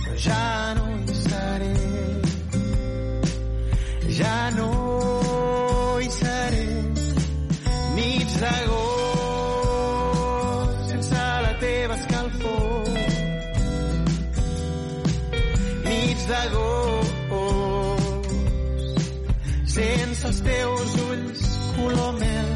Però 0.06 0.22
ja 0.30 0.48
no 0.78 0.86
hi 0.94 1.20
seré. 1.26 1.76
Ja 4.22 4.38
no 4.54 5.33
hi 6.04 6.10
seré. 6.12 6.68
Nits 7.96 8.36
d'agost 8.42 9.24
sense 10.90 11.24
la 11.46 11.54
teva 11.62 11.96
escalfor. 12.00 12.90
Nits 15.88 16.24
d'agost 16.32 17.12
sense 19.74 20.24
els 20.30 20.40
teus 20.50 20.92
ulls 21.08 21.44
color 21.78 22.14
mel. 22.20 22.50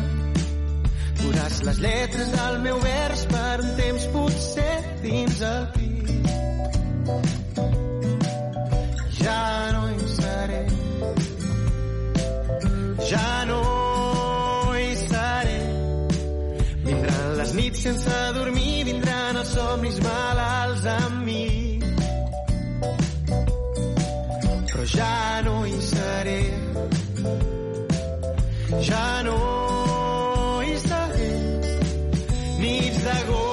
Duràs 1.24 1.56
les 1.70 1.78
lletres 1.86 2.30
del 2.36 2.56
meu 2.68 2.78
vers 2.84 3.22
per 3.32 3.56
un 3.64 3.72
temps 3.82 4.04
potser 4.14 4.76
dins 5.08 5.38
el 5.54 5.64
pit. 5.78 7.47
Ja 28.88 29.22
no 29.28 29.40
hi 30.64 30.76
seré. 30.80 31.32
Nits 32.62 33.00
d'agost 33.08 33.48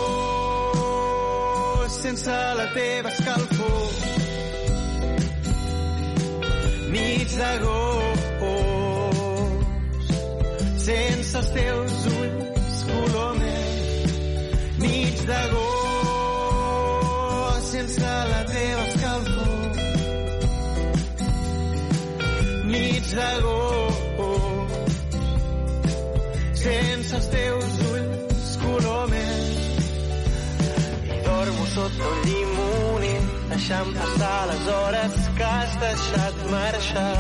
sense 2.05 2.37
la 2.61 2.67
teva 2.77 3.09
escalfor. 3.15 3.89
Nits 6.95 7.35
d'agost 7.41 7.95
sense 10.85 11.35
els 11.41 11.51
teus 11.57 11.95
ulls 12.13 12.77
color 12.91 13.33
mel. 13.41 14.07
Nits 14.85 15.23
d'agost 15.31 15.65
sense 17.73 18.13
la 18.33 18.43
teva 18.53 18.83
escalfor. 18.93 19.59
Nits 22.71 23.11
d'agost 23.19 23.54
els 27.15 27.29
teus 27.33 27.79
ulls 27.91 28.51
color 28.63 29.09
mel. 29.13 29.47
I 31.15 31.21
dormo 31.29 31.67
sota 31.75 32.11
un 32.11 32.21
llimoner 32.29 33.19
deixant 33.53 33.95
passar 33.99 34.39
les 34.51 34.69
hores 34.77 35.19
que 35.39 35.49
has 35.51 35.79
deixat 35.85 36.45
marxar 36.51 37.17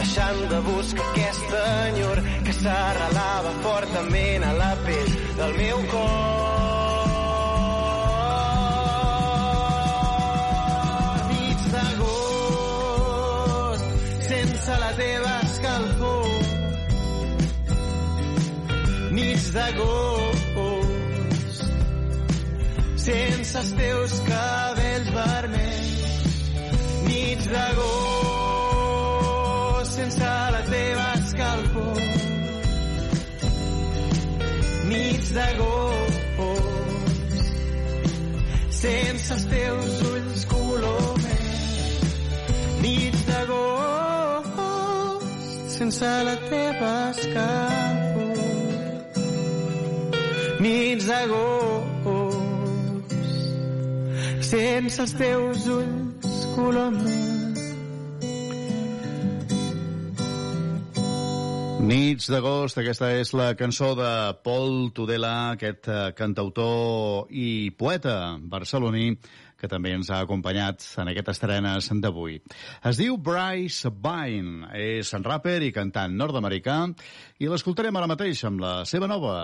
deixant 0.00 0.38
de 0.52 0.60
buscar 0.68 1.08
aquesta 1.10 1.64
enyor 1.88 2.22
que 2.46 2.54
s'arrelava 2.60 3.56
fortament 3.66 4.46
a 4.50 4.54
la 4.62 4.70
pell 4.86 5.12
del 5.42 5.58
meu 5.64 5.84
cor. 5.92 6.49
Nits 19.50 19.58
d'agost, 19.58 20.54
sense 23.02 23.58
els 23.58 23.72
teus 23.74 24.12
cabells 24.28 25.08
vermells. 25.10 26.36
Nits 27.08 27.48
d'agost, 27.50 27.90
sense 29.96 30.30
la 30.54 30.62
teva 30.68 31.06
escalfor. 31.16 31.98
Nits 34.92 35.28
d'agost, 35.34 36.38
sense 38.78 39.34
els 39.34 39.44
teus 39.56 39.94
ulls 40.12 40.42
color. 40.52 41.18
Nits 42.86 43.20
d'agost, 43.32 44.54
sense 45.74 46.12
la 46.30 46.36
teva 46.46 46.92
escalfor. 47.16 47.99
Nits 50.60 51.06
d'agost, 51.08 53.12
sense 54.44 54.98
els 55.00 55.12
teus 55.16 55.62
ulls 55.72 56.40
color 56.52 56.90
mel. 56.92 57.60
Nits 61.80 62.28
d'agost, 62.28 62.76
aquesta 62.76 63.08
és 63.16 63.32
la 63.32 63.54
cançó 63.56 63.94
de 63.96 64.10
Paul 64.44 64.90
Tudela, 64.92 65.54
aquest 65.54 65.88
eh, 65.88 66.02
cantautor 66.18 67.32
i 67.32 67.72
poeta 67.72 68.36
barceloní 68.52 69.14
que 69.56 69.68
també 69.68 69.94
ens 69.96 70.12
ha 70.12 70.20
acompanyat 70.26 70.84
en 71.00 71.14
aquest 71.14 71.32
estrenes 71.32 71.88
d'avui. 72.04 72.36
Es 72.84 73.00
diu 73.00 73.16
Bryce 73.16 73.88
Vine, 73.96 74.68
és 74.76 75.16
en 75.16 75.24
rapper 75.24 75.62
i 75.64 75.72
cantant 75.72 76.20
nord-americà 76.20 76.78
i 77.40 77.48
l'escoltarem 77.48 77.96
ara 77.96 78.12
mateix 78.12 78.44
amb 78.44 78.60
la 78.60 78.76
seva 78.84 79.08
nova, 79.08 79.40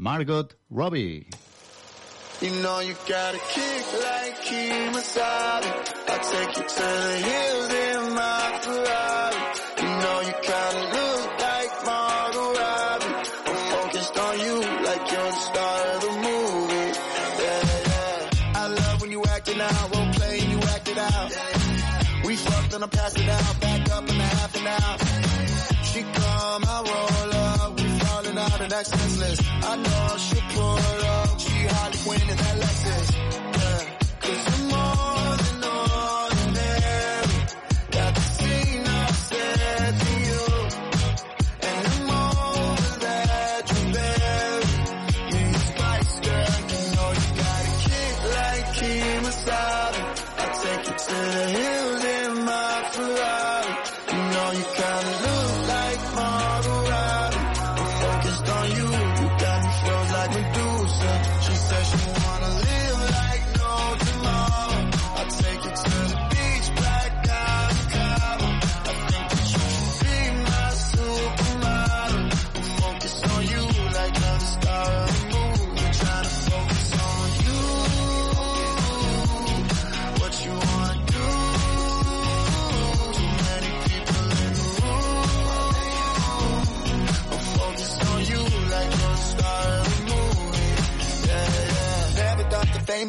Margot 0.00 0.46
Robbie. 0.70 1.26
You 2.40 2.50
know 2.62 2.78
you 2.78 2.94
got 3.08 3.34
a 3.34 3.38
kick 3.38 3.84
like 4.00 4.36
Kemosabe. 4.46 5.66
I'll 6.08 6.24
take 6.30 6.56
you 6.56 6.62
to 6.62 6.88
the 7.02 7.16
hills 7.28 7.72
in 7.74 8.14
my 8.14 8.58
Ferrari. 8.62 9.42
You 9.82 9.90
know 10.02 10.20
you 10.28 10.34
kinda 10.50 10.82
look 10.94 11.40
like 11.48 11.70
Margot 11.84 12.52
Robbie. 12.60 13.14
I'm 13.48 13.56
focused 13.74 14.18
on 14.20 14.38
you 14.38 14.54
like 14.86 15.10
you're 15.10 15.32
the 15.32 15.40
star 15.48 15.80
of 15.94 16.00
the 16.00 16.12
movie. 16.28 16.90
Yeah, 17.42 17.62
yeah. 17.90 18.52
I 18.54 18.68
love 18.68 19.00
when 19.00 19.10
you 19.10 19.24
acting 19.24 19.60
out, 19.60 19.96
role 19.96 20.12
play 20.12 20.38
and 20.38 20.50
you 20.52 20.58
act 20.58 20.88
it 20.88 20.98
out. 20.98 21.32
We 22.24 22.36
fucked 22.36 22.72
and 22.74 22.84
I 22.84 22.86
it 23.18 23.28
out, 23.28 23.60
back 23.60 23.90
up 23.90 24.08
in 24.08 24.20
a 24.20 24.27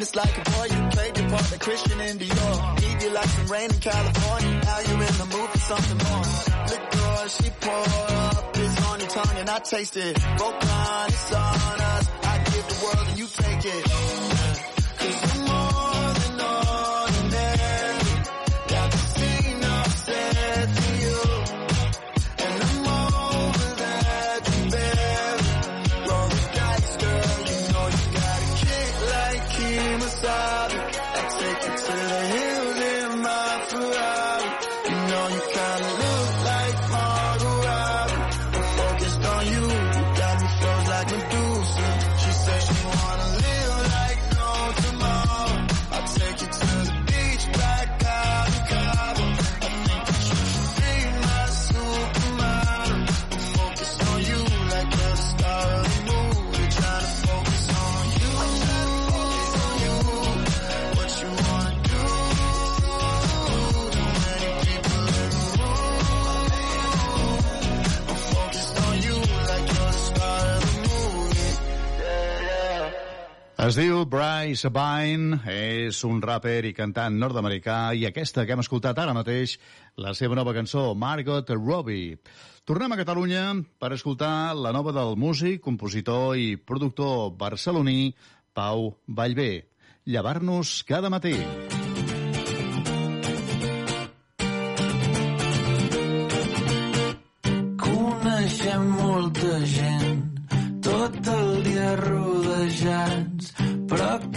the 0.00 0.16
like 0.16 0.38
a 0.38 0.50
boy. 0.50 0.64
You 0.64 0.88
played 0.90 1.18
your 1.18 1.28
part 1.30 1.50
like 1.50 1.60
Christian 1.60 2.00
in 2.00 2.18
Dior. 2.18 2.80
Need 2.80 3.02
you 3.02 3.10
like 3.12 3.28
some 3.28 3.46
rain 3.48 3.70
in 3.70 3.80
California. 3.80 4.60
Now 4.64 4.80
you're 4.80 5.02
in 5.08 5.16
the 5.22 5.28
mood 5.34 5.48
for 5.50 5.58
something 5.58 5.98
more. 6.08 6.24
Liquor, 6.70 7.28
she 7.28 7.50
pour 7.60 7.84
up, 8.28 8.56
it's 8.56 8.86
on 8.88 9.00
your 9.00 9.08
tongue 9.08 9.36
and 9.40 9.50
I 9.50 9.58
taste 9.58 9.96
it. 9.96 10.14
Both 10.38 10.60
blind, 10.60 11.12
it's 11.12 11.32
on 11.34 11.80
us. 11.92 12.10
I 12.22 12.38
give 12.50 12.66
the 12.72 12.84
world 12.84 13.06
and 13.08 13.18
you 13.18 13.26
take 13.26 13.64
it. 13.76 13.84
Cause 15.00 15.59
Es 73.70 73.76
diu 73.78 74.00
Bryce 74.10 74.66
Vine, 74.74 75.36
és 75.46 76.00
un 76.02 76.16
rapper 76.24 76.64
i 76.66 76.72
cantant 76.74 77.14
nord-americà 77.22 77.92
i 77.94 78.02
aquesta 78.08 78.42
que 78.42 78.56
hem 78.56 78.64
escoltat 78.64 78.98
ara 78.98 79.14
mateix, 79.14 79.52
la 79.94 80.10
seva 80.18 80.34
nova 80.34 80.56
cançó, 80.56 80.88
Margot 80.98 81.54
Robbie. 81.54 82.18
Tornem 82.66 82.90
a 82.90 82.98
Catalunya 82.98 83.44
per 83.78 83.92
escoltar 83.94 84.56
la 84.58 84.74
nova 84.74 84.90
del 84.96 85.14
músic, 85.14 85.62
compositor 85.62 86.34
i 86.34 86.56
productor 86.58 87.30
barceloní 87.38 88.16
Pau 88.58 88.96
Vallvé. 89.06 89.52
Llevar-nos 90.02 90.80
cada 90.90 91.12
matí. 91.14 91.36
Coneixem 91.38 91.79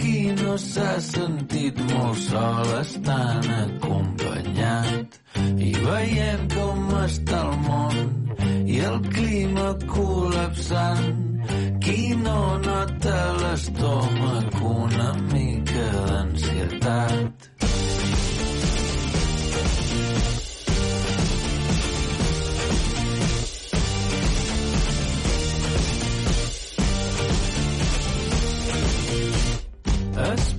qui 0.04 0.32
no 0.36 0.54
s'ha 0.60 0.92
sentit 1.00 1.78
molt 1.90 2.18
sol 2.26 2.72
estan 2.80 3.46
acompanyat. 3.56 5.16
I 5.68 5.70
veient 5.86 6.44
com 6.52 6.92
està 7.00 7.40
el 7.44 7.54
món 7.68 8.12
i 8.74 8.80
el 8.90 9.00
clima 9.16 9.70
col·lapsant, 9.94 11.24
qui 11.86 11.98
no 12.20 12.38
nota 12.66 13.18
l'estómac 13.40 14.60
una 14.74 15.10
mica 15.32 15.88
d'ansietat. 16.10 17.53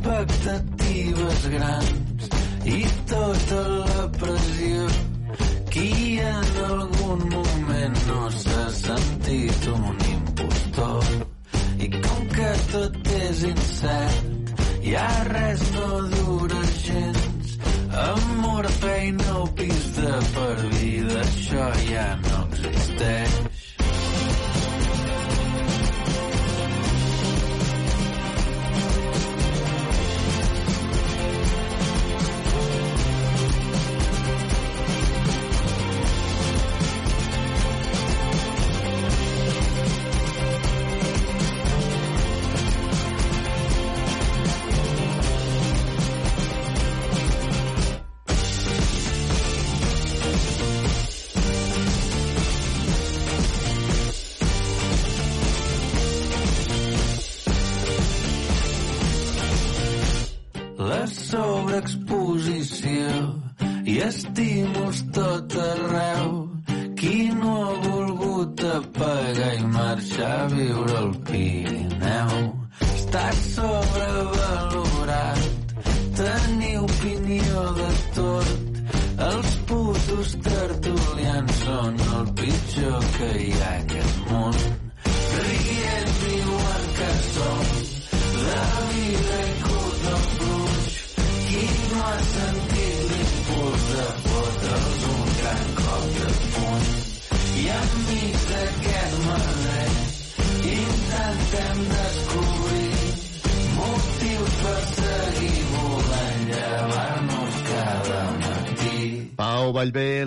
Expectatives 0.05 1.47
grans 1.49 2.29
i 2.65 2.83
tota 3.09 3.61
la 3.67 4.03
pressió. 4.19 4.87
Qui 5.73 6.19
en 6.21 6.51
algun 6.65 7.23
moment 7.31 7.97
no 8.07 8.29
s'ha 8.31 8.67
sentit 8.71 9.67
un 9.73 9.97
impostor? 10.11 11.09
I 11.81 11.89
com 11.95 12.29
que 12.35 12.51
tot 12.71 13.11
és 13.17 13.43
incert, 13.49 14.53
ja 14.85 15.09
res 15.31 15.65
no 15.73 15.89
dura 16.13 16.61
gens. 16.85 17.57
Amor, 18.05 18.69
feina 18.79 19.39
o 19.41 19.49
pis 19.57 19.83
de 19.97 20.15
per 20.37 20.55
vida, 20.77 21.19
això 21.25 21.67
ja 21.89 22.07
no 22.23 22.45
existeix. 22.45 23.44
I 64.05 64.07
estímuls 64.07 65.03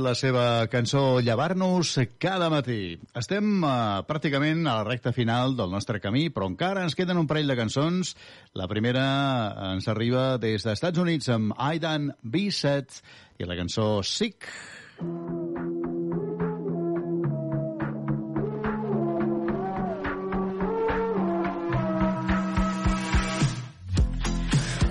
la 0.02 0.14
seva 0.18 0.66
cançó 0.70 1.20
Llevar-nos 1.24 1.94
cada 2.22 2.48
matí. 2.52 2.96
Estem 3.18 3.62
uh, 3.62 4.00
pràcticament 4.08 4.62
a 4.66 4.78
la 4.80 4.86
recta 4.86 5.12
final 5.16 5.56
del 5.58 5.72
nostre 5.74 6.00
camí, 6.04 6.28
però 6.34 6.48
encara 6.50 6.84
ens 6.86 6.96
queden 6.98 7.20
un 7.20 7.28
parell 7.30 7.50
de 7.50 7.58
cançons. 7.58 8.14
La 8.58 8.68
primera 8.70 9.04
ens 9.72 9.90
arriba 9.90 10.30
des 10.38 10.62
dels 10.62 10.78
Estats 10.78 11.02
Units 11.02 11.30
amb 11.34 11.56
Aidan 11.58 12.12
B7 12.22 13.02
i 13.42 13.48
la 13.48 13.58
cançó 13.58 13.90
Sick. 14.02 14.50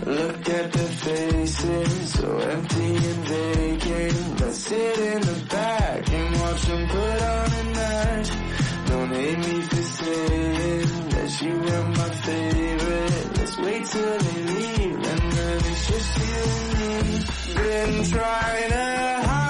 Look 0.07 0.47
at 0.47 0.71
the 0.71 0.87
faces, 1.03 2.13
so 2.13 2.37
empty 2.37 2.95
and 2.95 3.23
vacant. 3.27 4.39
Let's 4.39 4.57
sit 4.57 4.99
in 4.99 5.19
the 5.21 5.45
back 5.49 6.09
and 6.13 6.39
watch 6.39 6.61
them 6.61 6.87
put 6.87 7.21
on 7.21 7.51
a 7.51 7.63
night. 7.73 8.31
Don't 8.87 9.09
hate 9.09 9.37
me 9.37 9.61
for 9.63 9.75
saying 9.75 11.09
that 11.09 11.41
you 11.41 11.59
were 11.59 11.87
my 11.89 12.09
favorite. 12.23 13.37
Let's 13.37 13.57
wait 13.57 13.85
till 13.85 14.17
they 14.17 14.43
leave 14.43 14.95
and 14.95 15.31
then 15.33 15.57
it's 15.57 15.87
just 15.87 16.19
you 16.19 16.43
and 16.63 16.79
me. 16.79 17.25
Been 17.53 18.03
trying 18.09 18.69
to 18.69 19.27
hide 19.27 19.46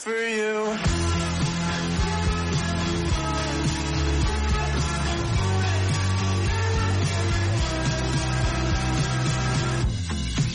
for 0.00 0.16
you. 0.16 0.56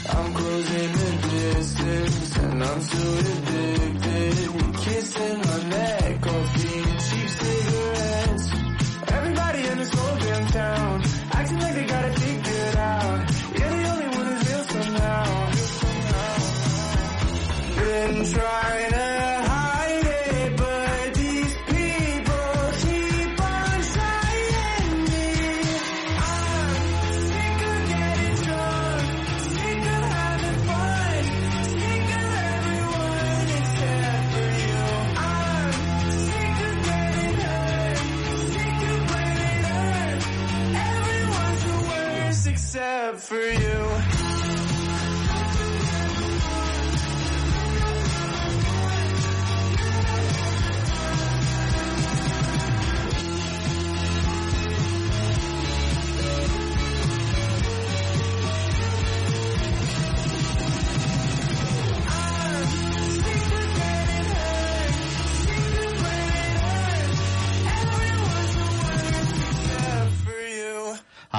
I'm 0.10 0.34
closing 0.34 0.92
the 0.94 1.12
distance 1.30 2.38
and 2.38 2.64
I'm 2.64 2.82
so 2.82 3.35
for 43.26 43.40
you. 43.40 43.65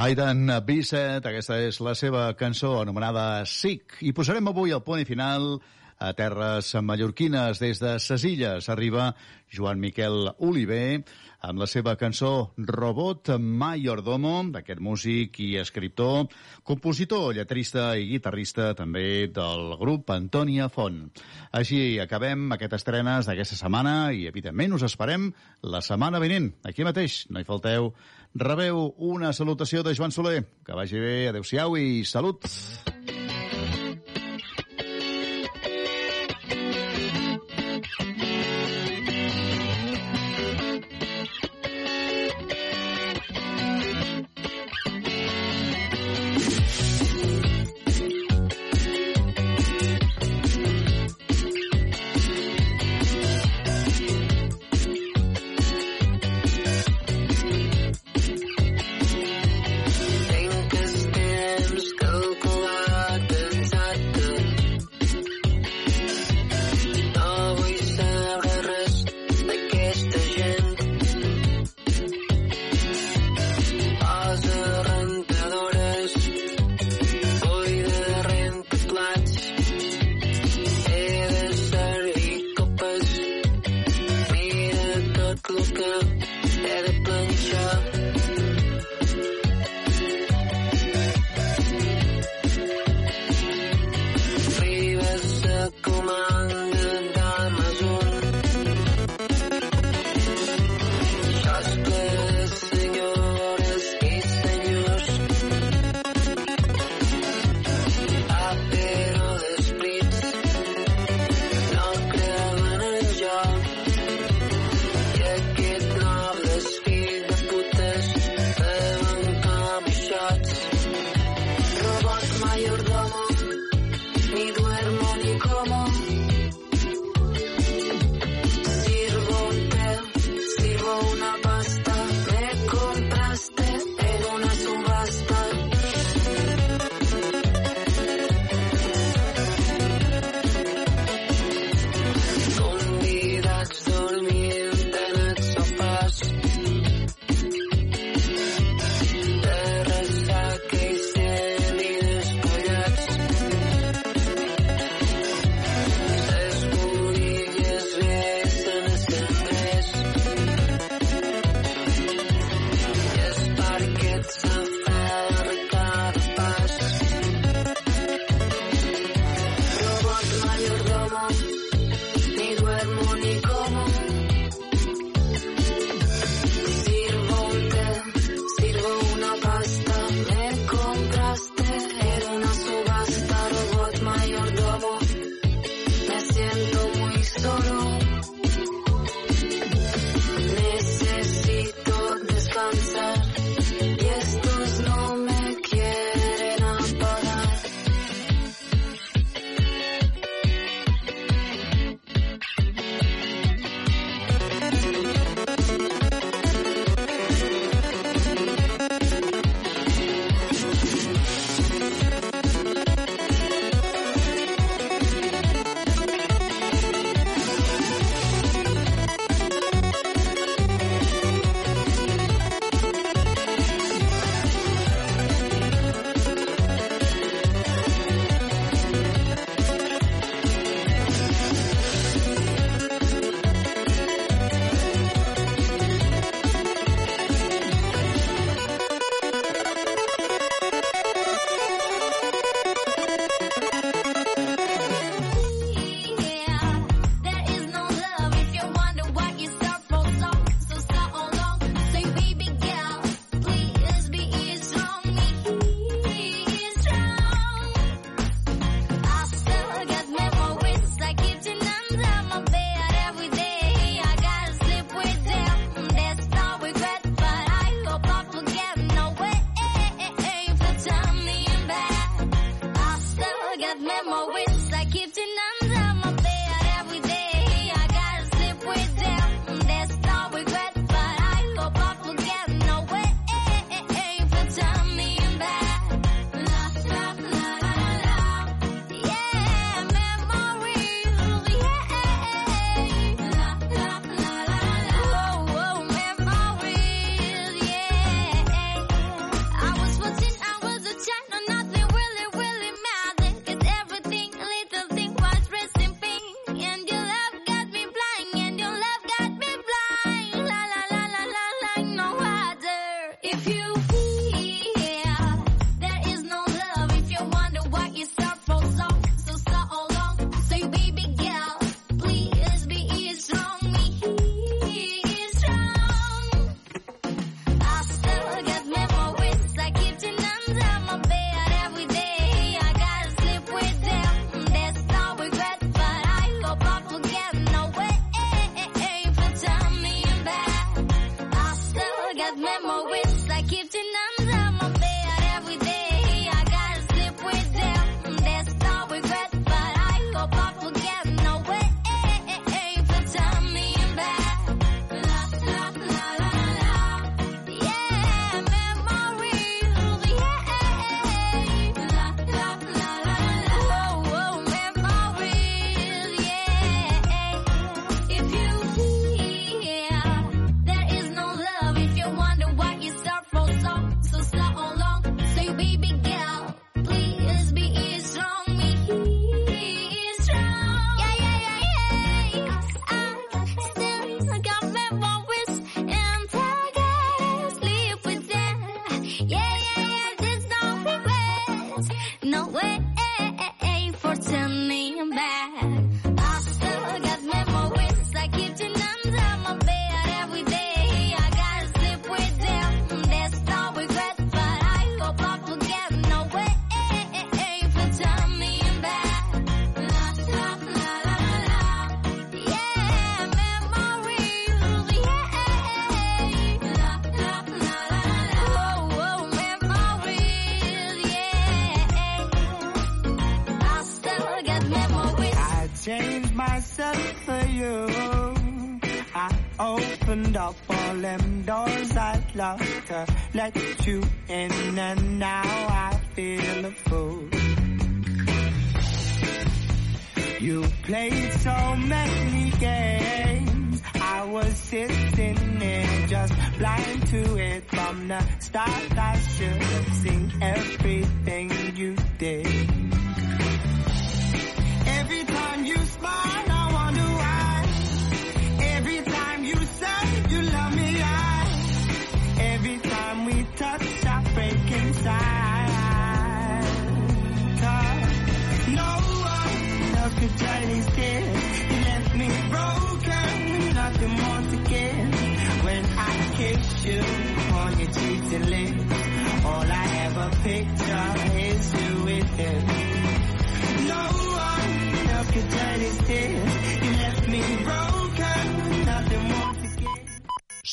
Aidan 0.07 0.47
B7, 0.63 1.25
aquesta 1.27 1.57
és 1.67 1.81
la 1.83 1.97
seva 1.99 2.29
cançó 2.39 2.77
anomenada 2.79 3.43
Sick. 3.51 3.97
I 4.07 4.13
posarem 4.15 4.47
avui 4.47 4.71
el 4.71 4.85
punt 4.87 5.01
i 5.03 5.09
final 5.09 5.57
a 5.99 6.13
terres 6.15 6.69
mallorquines. 6.79 7.59
Des 7.59 7.81
de 7.83 7.97
ses 7.99 8.23
illes 8.29 8.69
arriba 8.71 9.09
Joan 9.51 9.81
Miquel 9.83 10.29
Oliver 10.39 11.03
amb 11.47 11.61
la 11.61 11.67
seva 11.71 11.97
cançó 11.99 12.53
Robot 12.57 13.33
Mayordomo, 13.39 14.37
d'aquest 14.55 14.81
músic 14.83 15.41
i 15.45 15.53
escriptor, 15.61 16.27
compositor, 16.67 17.33
lletrista 17.37 17.89
i 17.99 18.09
guitarrista 18.13 18.73
també 18.79 19.27
del 19.31 19.77
grup 19.81 20.11
Antònia 20.15 20.69
Font. 20.73 21.05
Així 21.51 21.99
acabem 22.03 22.51
aquestes 22.55 22.83
estrenes 22.83 23.27
d'aquesta 23.27 23.59
setmana 23.59 24.13
i, 24.13 24.27
evidentment, 24.31 24.75
us 24.79 24.87
esperem 24.87 25.31
la 25.63 25.83
setmana 25.83 26.23
vinent. 26.23 26.53
Aquí 26.67 26.87
mateix, 26.87 27.25
no 27.31 27.43
hi 27.43 27.49
falteu. 27.49 27.93
Rebeu 28.37 28.95
una 28.99 29.33
salutació 29.33 29.83
de 29.83 29.95
Joan 29.97 30.13
Soler. 30.13 30.43
Que 30.67 30.77
vagi 30.77 31.01
bé, 31.01 31.17
adeu-siau 31.31 31.79
i 31.81 32.05
salut. 32.05 32.45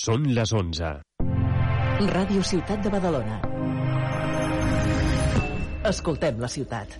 Són 0.03 0.25
les 0.35 0.51
11. 0.51 0.87
Ràdio 2.09 2.41
Ciutat 2.49 2.81
de 2.83 2.91
Badalona. 2.91 3.37
Escoltem 5.93 6.43
la 6.43 6.49
ciutat. 6.51 6.97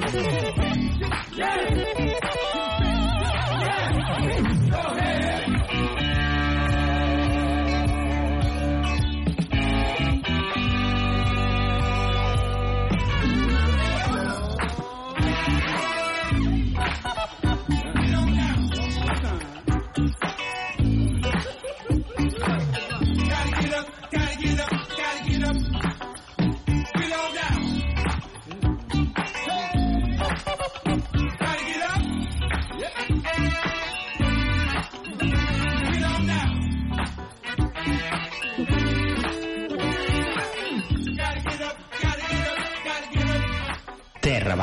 Terra 0.00 0.52
Baleàrica. 0.56 2.24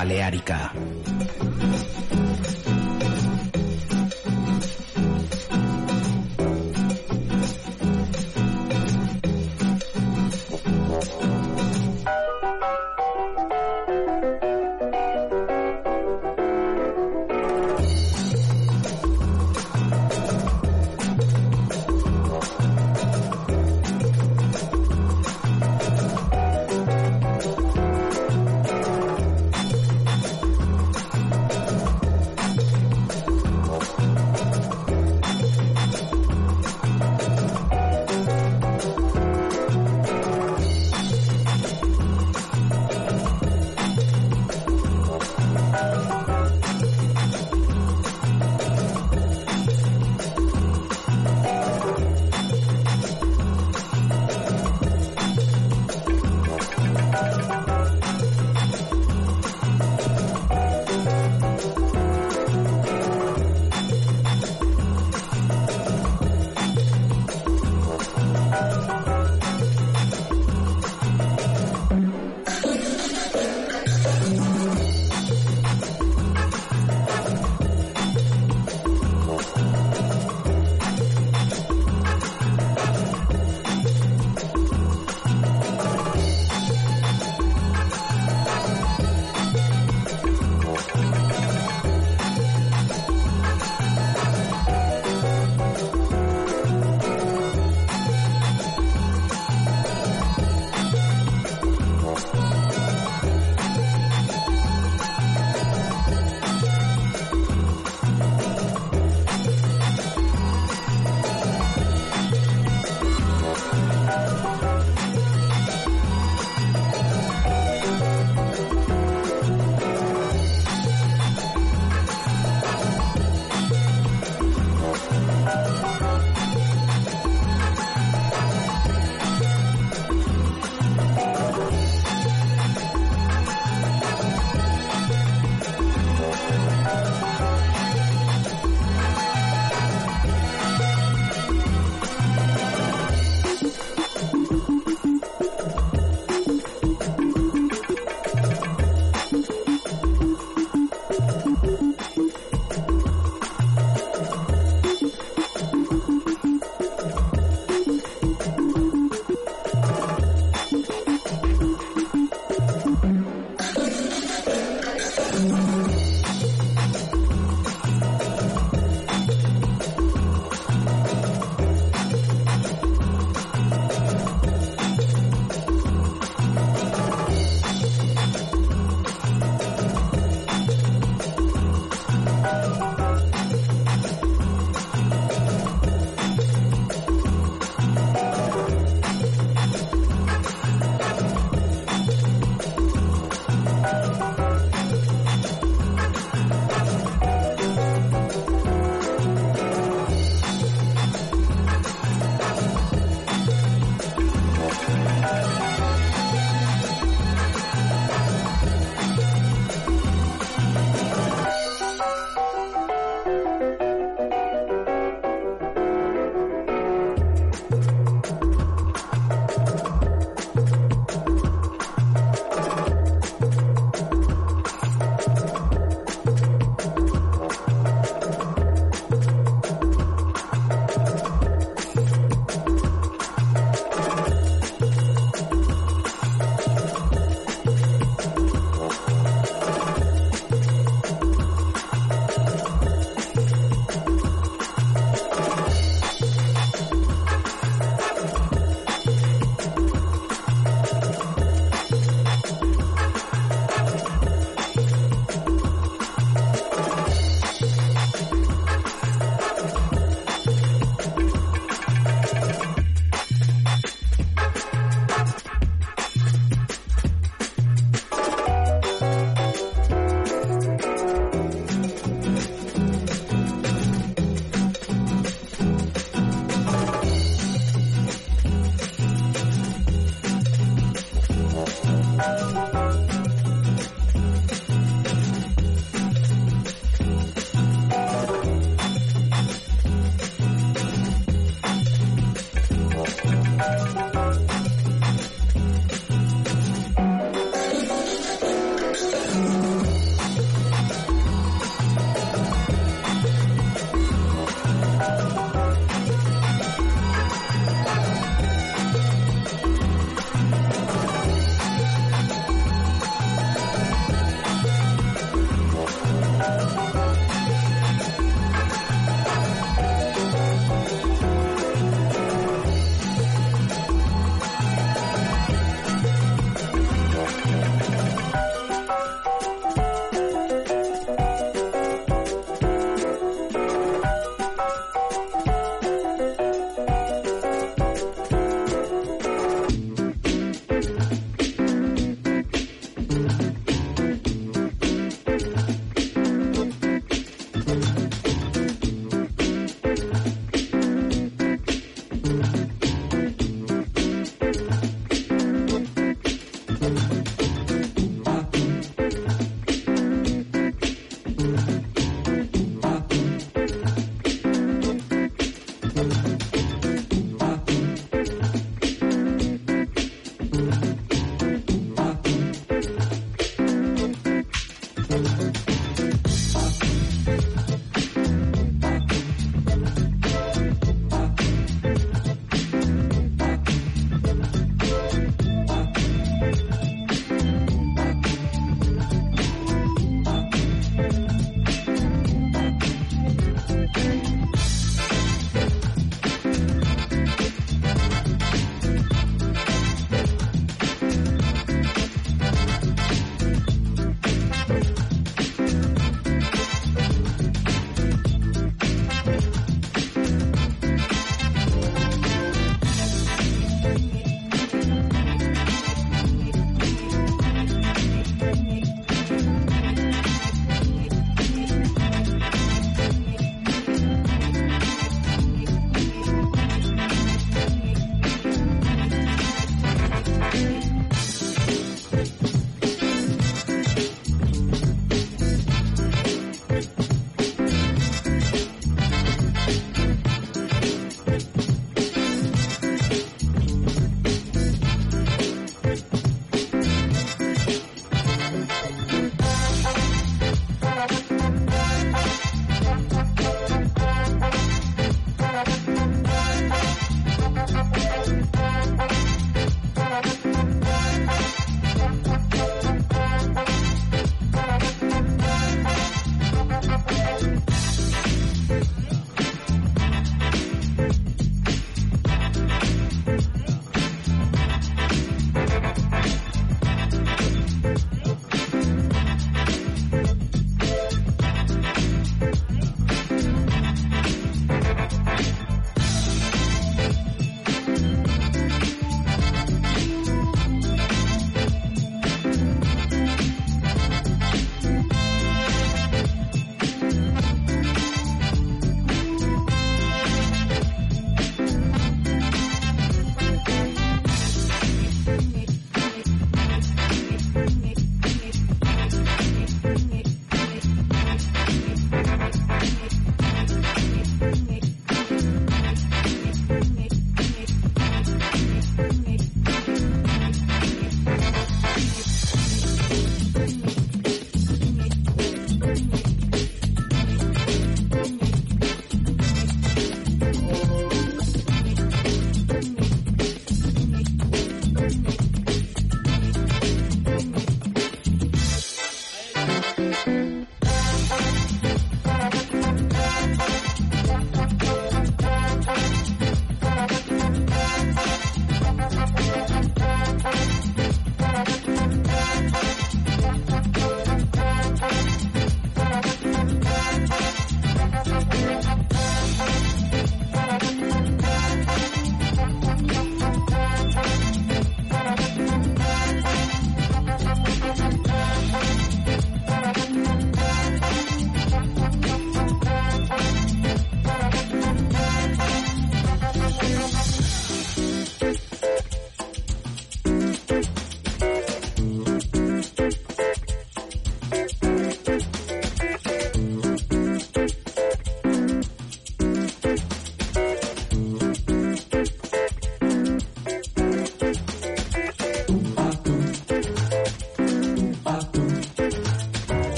Baleárica. 0.00 0.72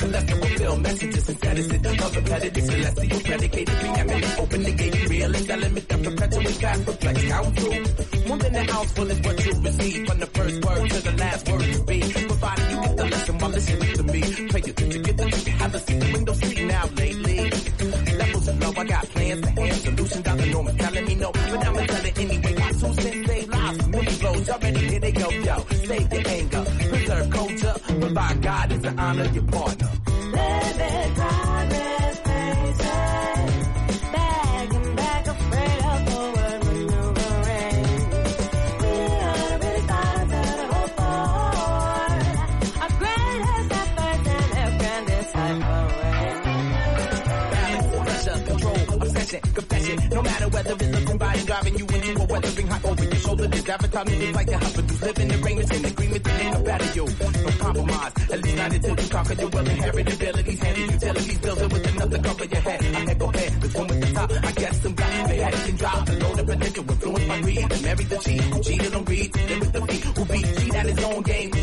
Additives, 0.00 0.02
and 0.02 0.12
cholesterol 0.12 0.58
fill 0.58 0.76
messages 0.78 1.28
and 1.28 1.38
statuses 1.40 2.06
of 2.06 2.16
repetitive 2.16 2.64
celestial 2.64 3.20
predicated 3.20 3.76
preeminent, 3.76 4.38
open 4.38 4.62
negating 4.62 5.08
realist 5.08 5.50
element 5.50 5.88
that 5.88 6.02
perpetuates 6.02 6.58
past 6.58 6.86
reflects 6.86 7.24
count 7.24 7.58
through. 7.58 8.28
More 8.28 8.38
than 8.38 8.54
an 8.54 8.70
ounce 8.70 8.92
full 8.92 9.10
is 9.10 9.20
what 9.20 9.44
you 9.44 9.60
receive 9.60 10.06
from 10.08 10.18
the 10.18 10.26
first 10.26 10.64
word 10.64 10.90
to 10.90 11.00
the 11.02 11.12
last 11.12 11.48
word 11.50 11.60
to 11.60 11.84
be. 11.84 12.00
Provided 12.00 12.70
you 12.70 12.80
get 12.80 12.96
the 12.96 13.04
lesson 13.04 13.38
while 13.38 13.50
listening 13.50 13.94
to 13.94 14.02
me. 14.04 14.20
Pray 14.50 14.62
you 14.66 14.72
get 14.72 15.16
the 15.16 15.42
you 15.46 15.52
have 15.52 15.74
a 15.74 15.78
seat, 15.78 16.00
the 16.00 16.12
window 16.12 16.32
seat 16.32 16.64
now 16.64 16.86
lately. 16.96 17.50
Levels 18.16 18.48
of 18.48 18.60
love, 18.60 18.78
I 18.78 18.84
got 18.84 19.04
plans 19.10 19.40
to 19.40 19.50
hand 19.50 19.74
solutions 19.74 20.26
out 20.26 20.38
the 20.38 20.46
norm 20.46 20.68
is 20.68 20.76
telling 20.76 21.04
me 21.04 21.14
no, 21.14 21.32
but 21.32 21.66
I'ma 21.66 21.80
tell 21.86 22.04
it 22.04 22.18
anyway. 22.18 22.54
My 22.54 22.72
two 22.72 22.94
cents 22.94 23.26
save 23.26 23.48
lives, 23.48 23.88
many 23.88 24.16
blows. 24.18 24.48
Y'all? 24.48 24.60
Here 24.60 25.00
they 25.00 25.12
go, 25.12 25.30
yo. 25.30 25.56
Save 25.84 26.12
your 26.12 26.28
anger, 26.28 26.64
preserve 26.90 27.30
culture, 27.30 27.74
provide 28.00 28.42
guidance 28.42 28.84
and 28.84 29.00
honor 29.00 29.24
your 29.26 29.44
partner. 29.44 29.79
This 54.00 54.08
avatar 54.08 54.18
music 54.18 54.34
like 54.34 54.46
the 54.46 54.52
Hufflepuffs. 54.52 55.02
Live 55.02 55.18
in 55.18 55.30
agreements 55.30 55.76
in 55.76 55.84
agreement 55.84 56.24
to 56.24 56.32
make 56.32 56.54
a 56.54 56.58
better 56.60 56.94
you. 56.94 57.04
No 57.04 57.50
compromise, 57.58 58.12
at 58.32 58.42
least 58.42 58.56
not 58.56 58.72
until 58.72 59.00
you 59.00 59.08
conquer 59.10 59.34
your 59.34 59.48
well 59.50 59.68
inherited 59.68 60.14
abilities. 60.14 60.60
Handy 60.60 60.80
utilities, 60.80 61.38
build 61.38 61.58
it 61.58 61.72
with 61.72 61.94
enough 61.94 62.10
to 62.10 62.18
cover 62.18 62.44
your 62.44 62.60
head. 62.60 62.80
I 62.80 62.98
head 63.00 63.18
go 63.18 63.30
ahead, 63.30 63.60
the 63.60 63.78
one 63.78 63.88
with 63.88 64.00
the 64.00 64.14
top. 64.14 64.30
I 64.30 64.52
guess 64.52 64.82
some 64.82 64.94
guys, 64.94 65.28
they 65.28 65.36
had 65.36 65.54
it 65.54 65.66
can 65.66 65.76
drop. 65.76 66.08
A 66.08 66.12
load 66.12 66.38
of 66.40 66.46
potential 66.46 66.84
influenced 66.90 67.28
by 67.28 67.40
greed. 67.40 67.82
Married 67.82 68.08
the 68.08 68.16
cheat, 68.18 68.40
who 68.40 68.62
cheated 68.62 68.94
on 68.94 69.04
greed. 69.04 69.32
Then 69.32 69.60
with 69.60 69.72
the 69.72 69.80
beat, 69.80 70.04
who 70.04 70.24
beat, 70.24 70.58
cheat 70.60 70.74
at 70.74 70.86
his 70.86 71.04
own 71.04 71.22
game. 71.22 71.59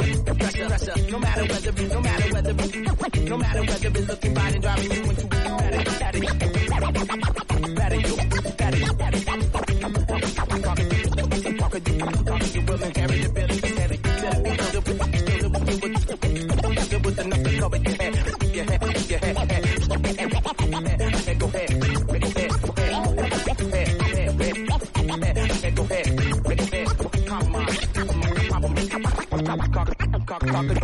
Pressure, 0.00 0.66
pressure. 0.66 1.10
No 1.10 1.18
matter 1.18 1.42
whether 1.42 1.72
no 1.88 2.00
matter 2.00 2.32
whether 2.32 2.52
no 3.28 3.36
matter 3.38 3.60
whether 3.60 3.88
it's 3.88 4.08
looking 4.08 4.34
by 4.34 4.48
and 4.48 4.62
driving 4.62 4.92
you 4.92 5.02
into 5.10 5.29
Talk 30.40 30.54
rock, 30.54 30.68
rock. 30.70 30.79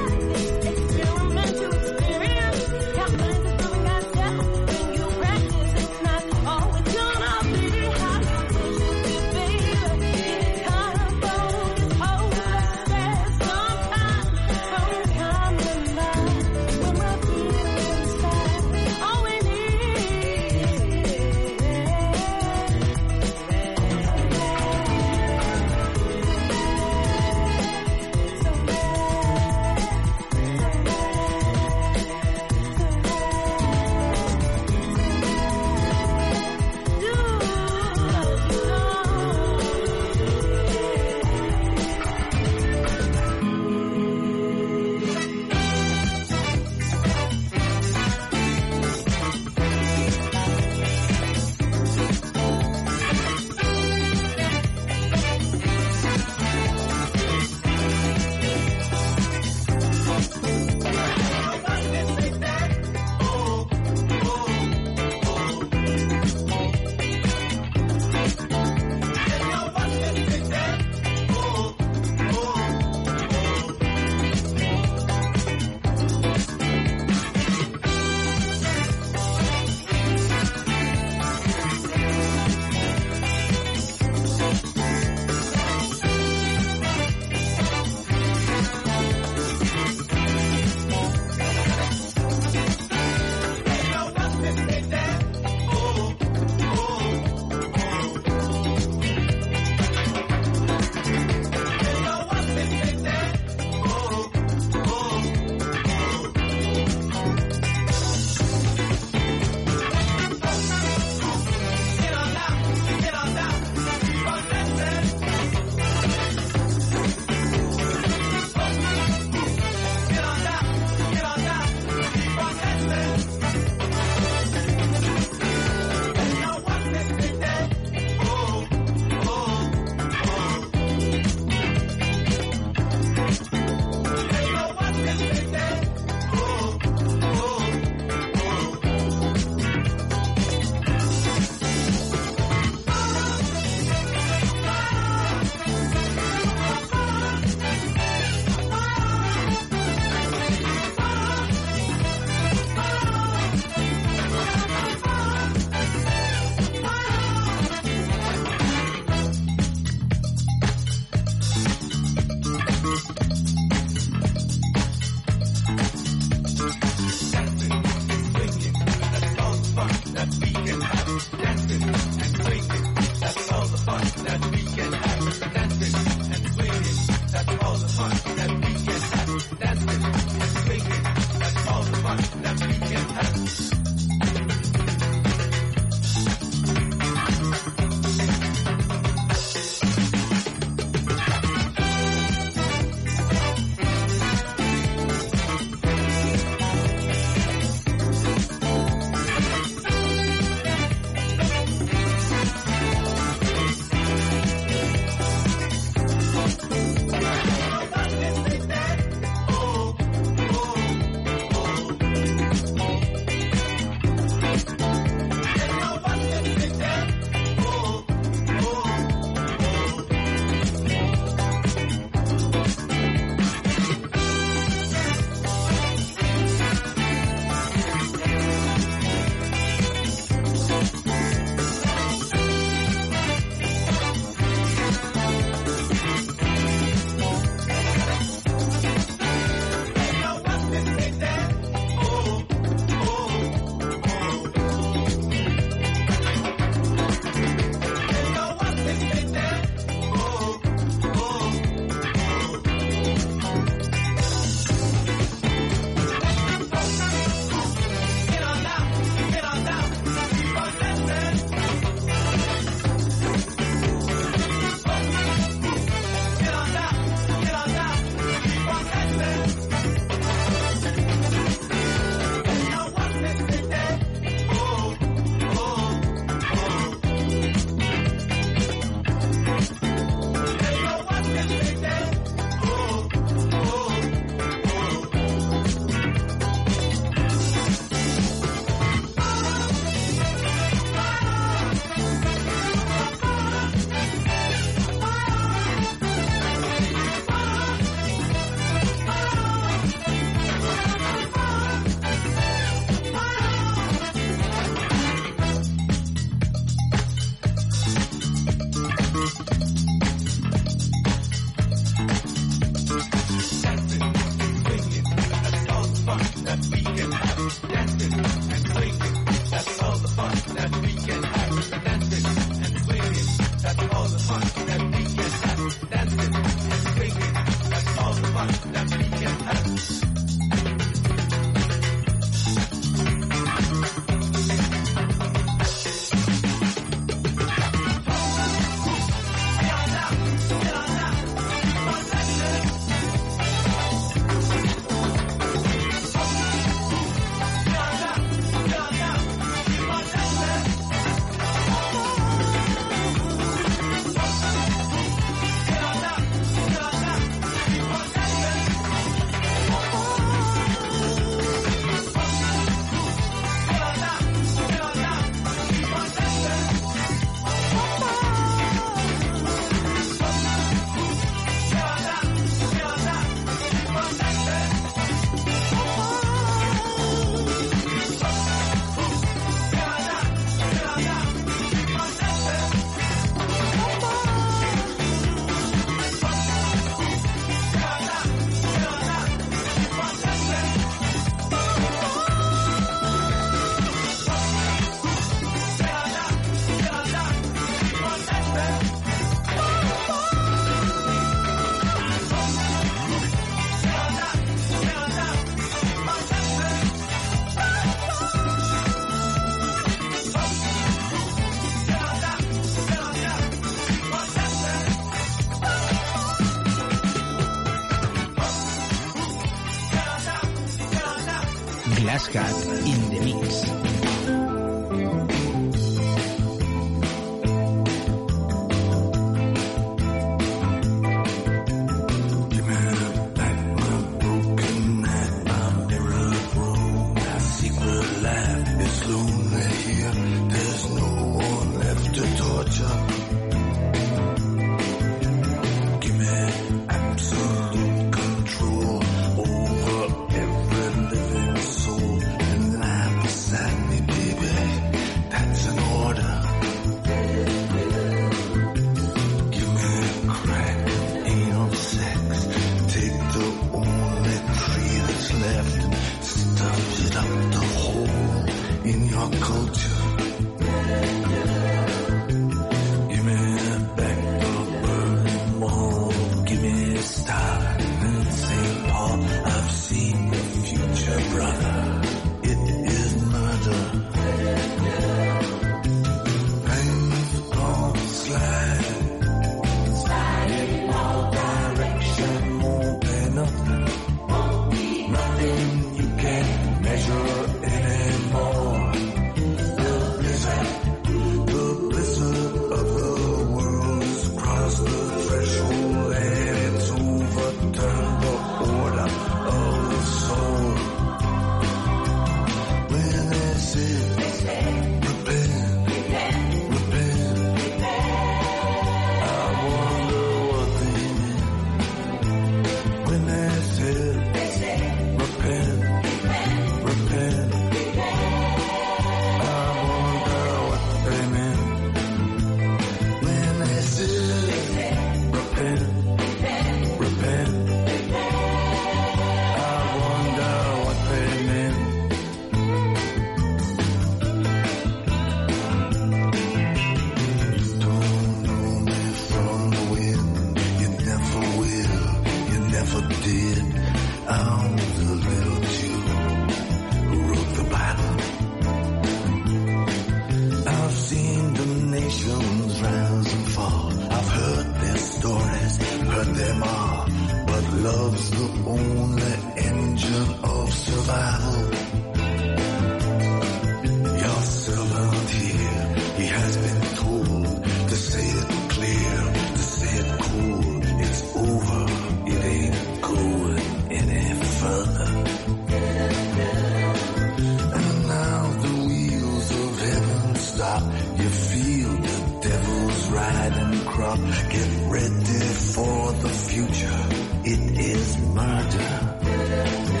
stop. 590.71 590.83
You 591.19 591.29
feel 591.29 591.89
the 591.89 592.39
devil's 592.41 593.09
riding 593.09 593.79
crop. 593.85 594.19
Get 594.49 594.69
ready 594.89 595.43
for 595.73 596.11
the 596.23 596.29
future. 596.29 597.01
It 597.43 597.79
is 597.79 598.17
murder. 598.17 600.00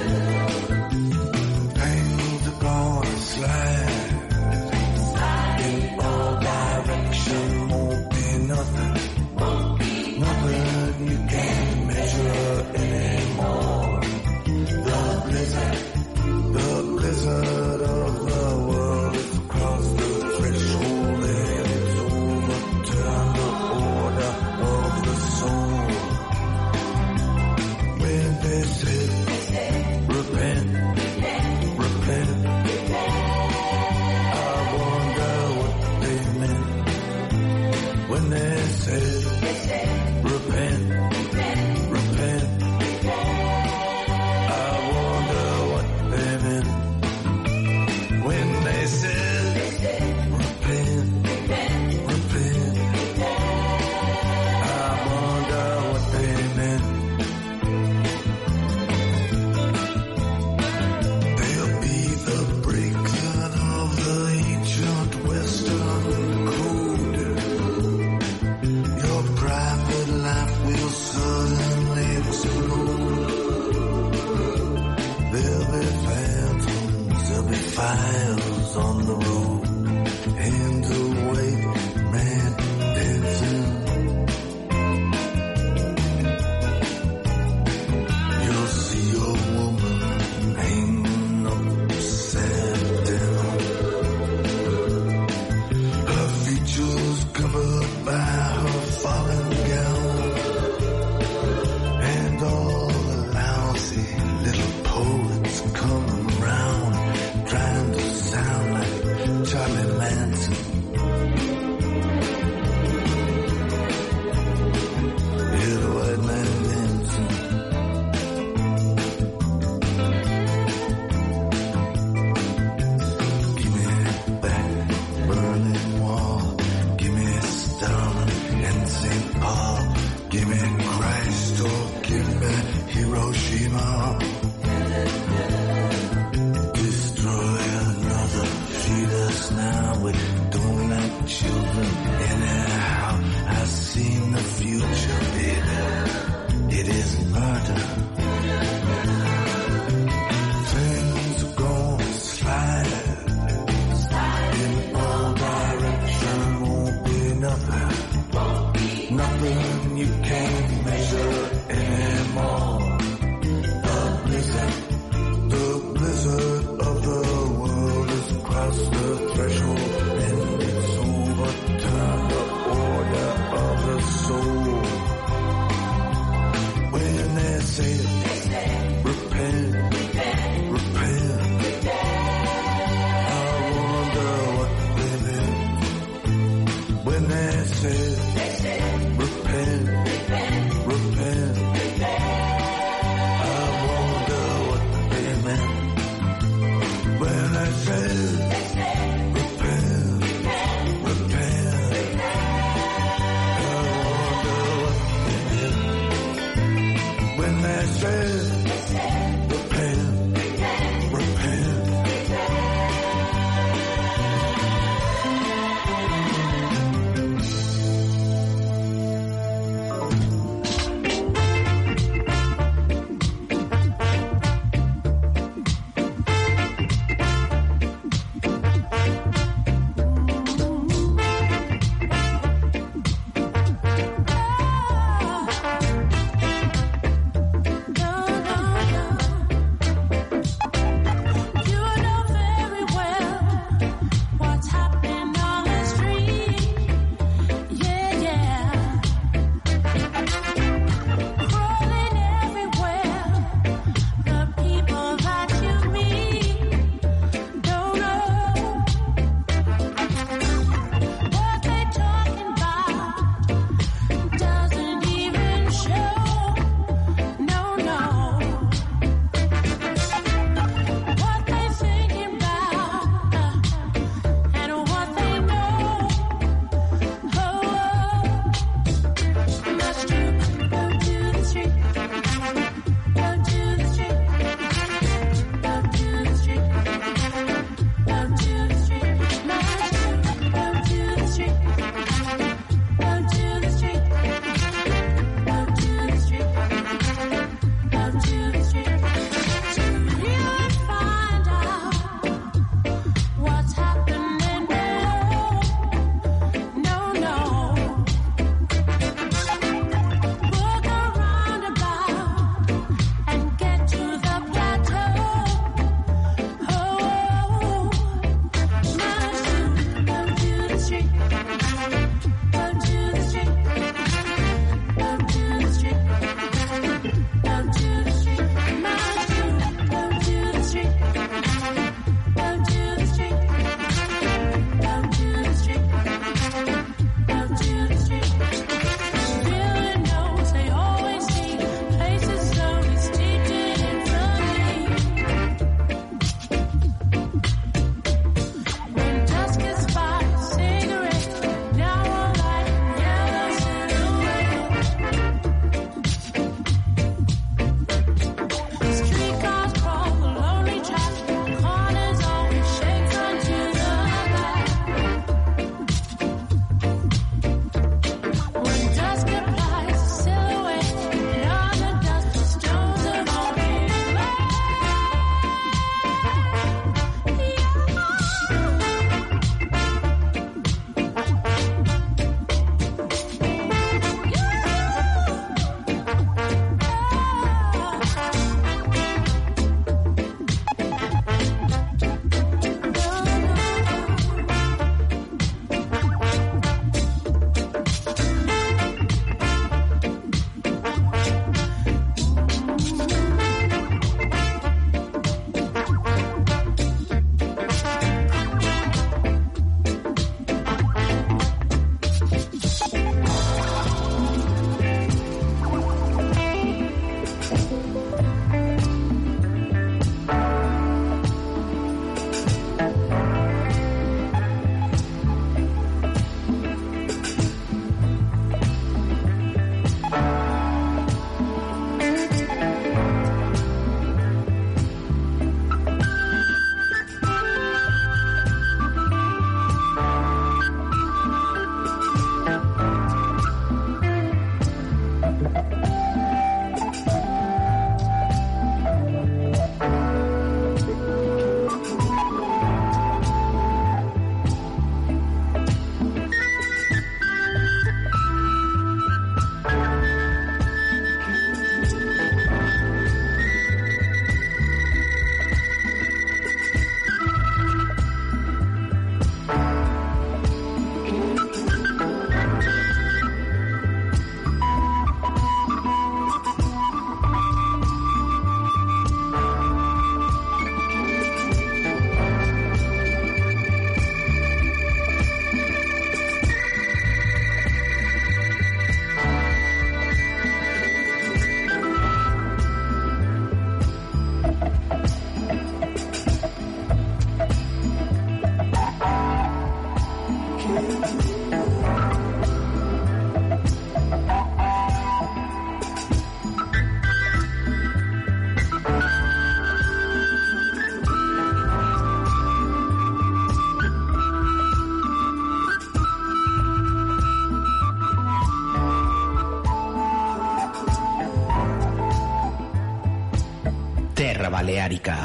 Terra 524.71 525.20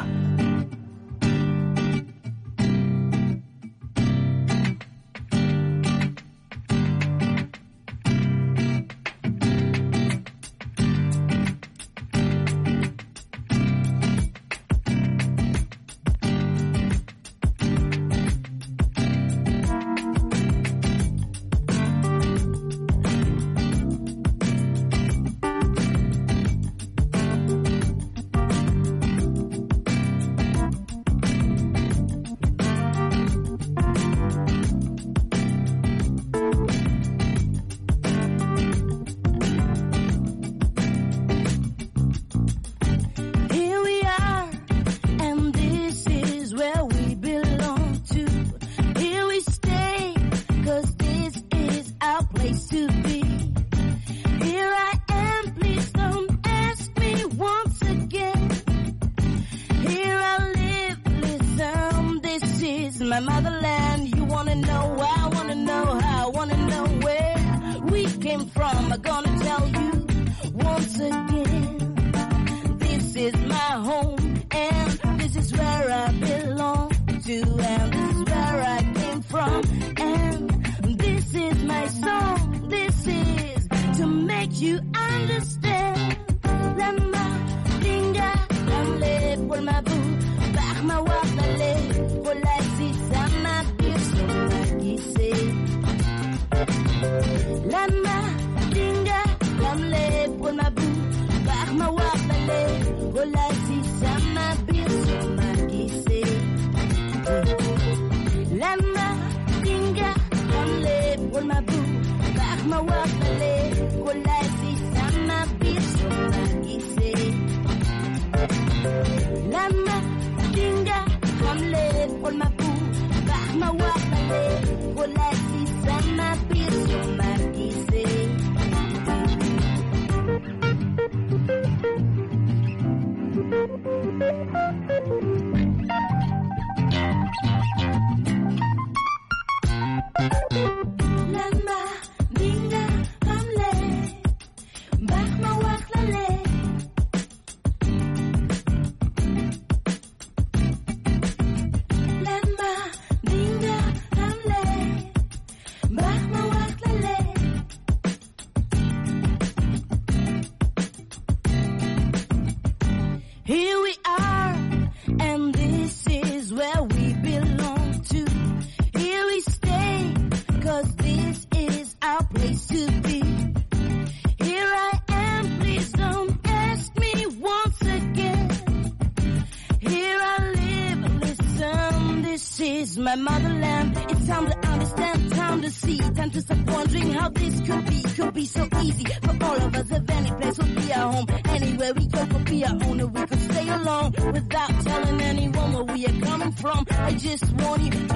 don't 197.76 197.86
even 197.86 198.15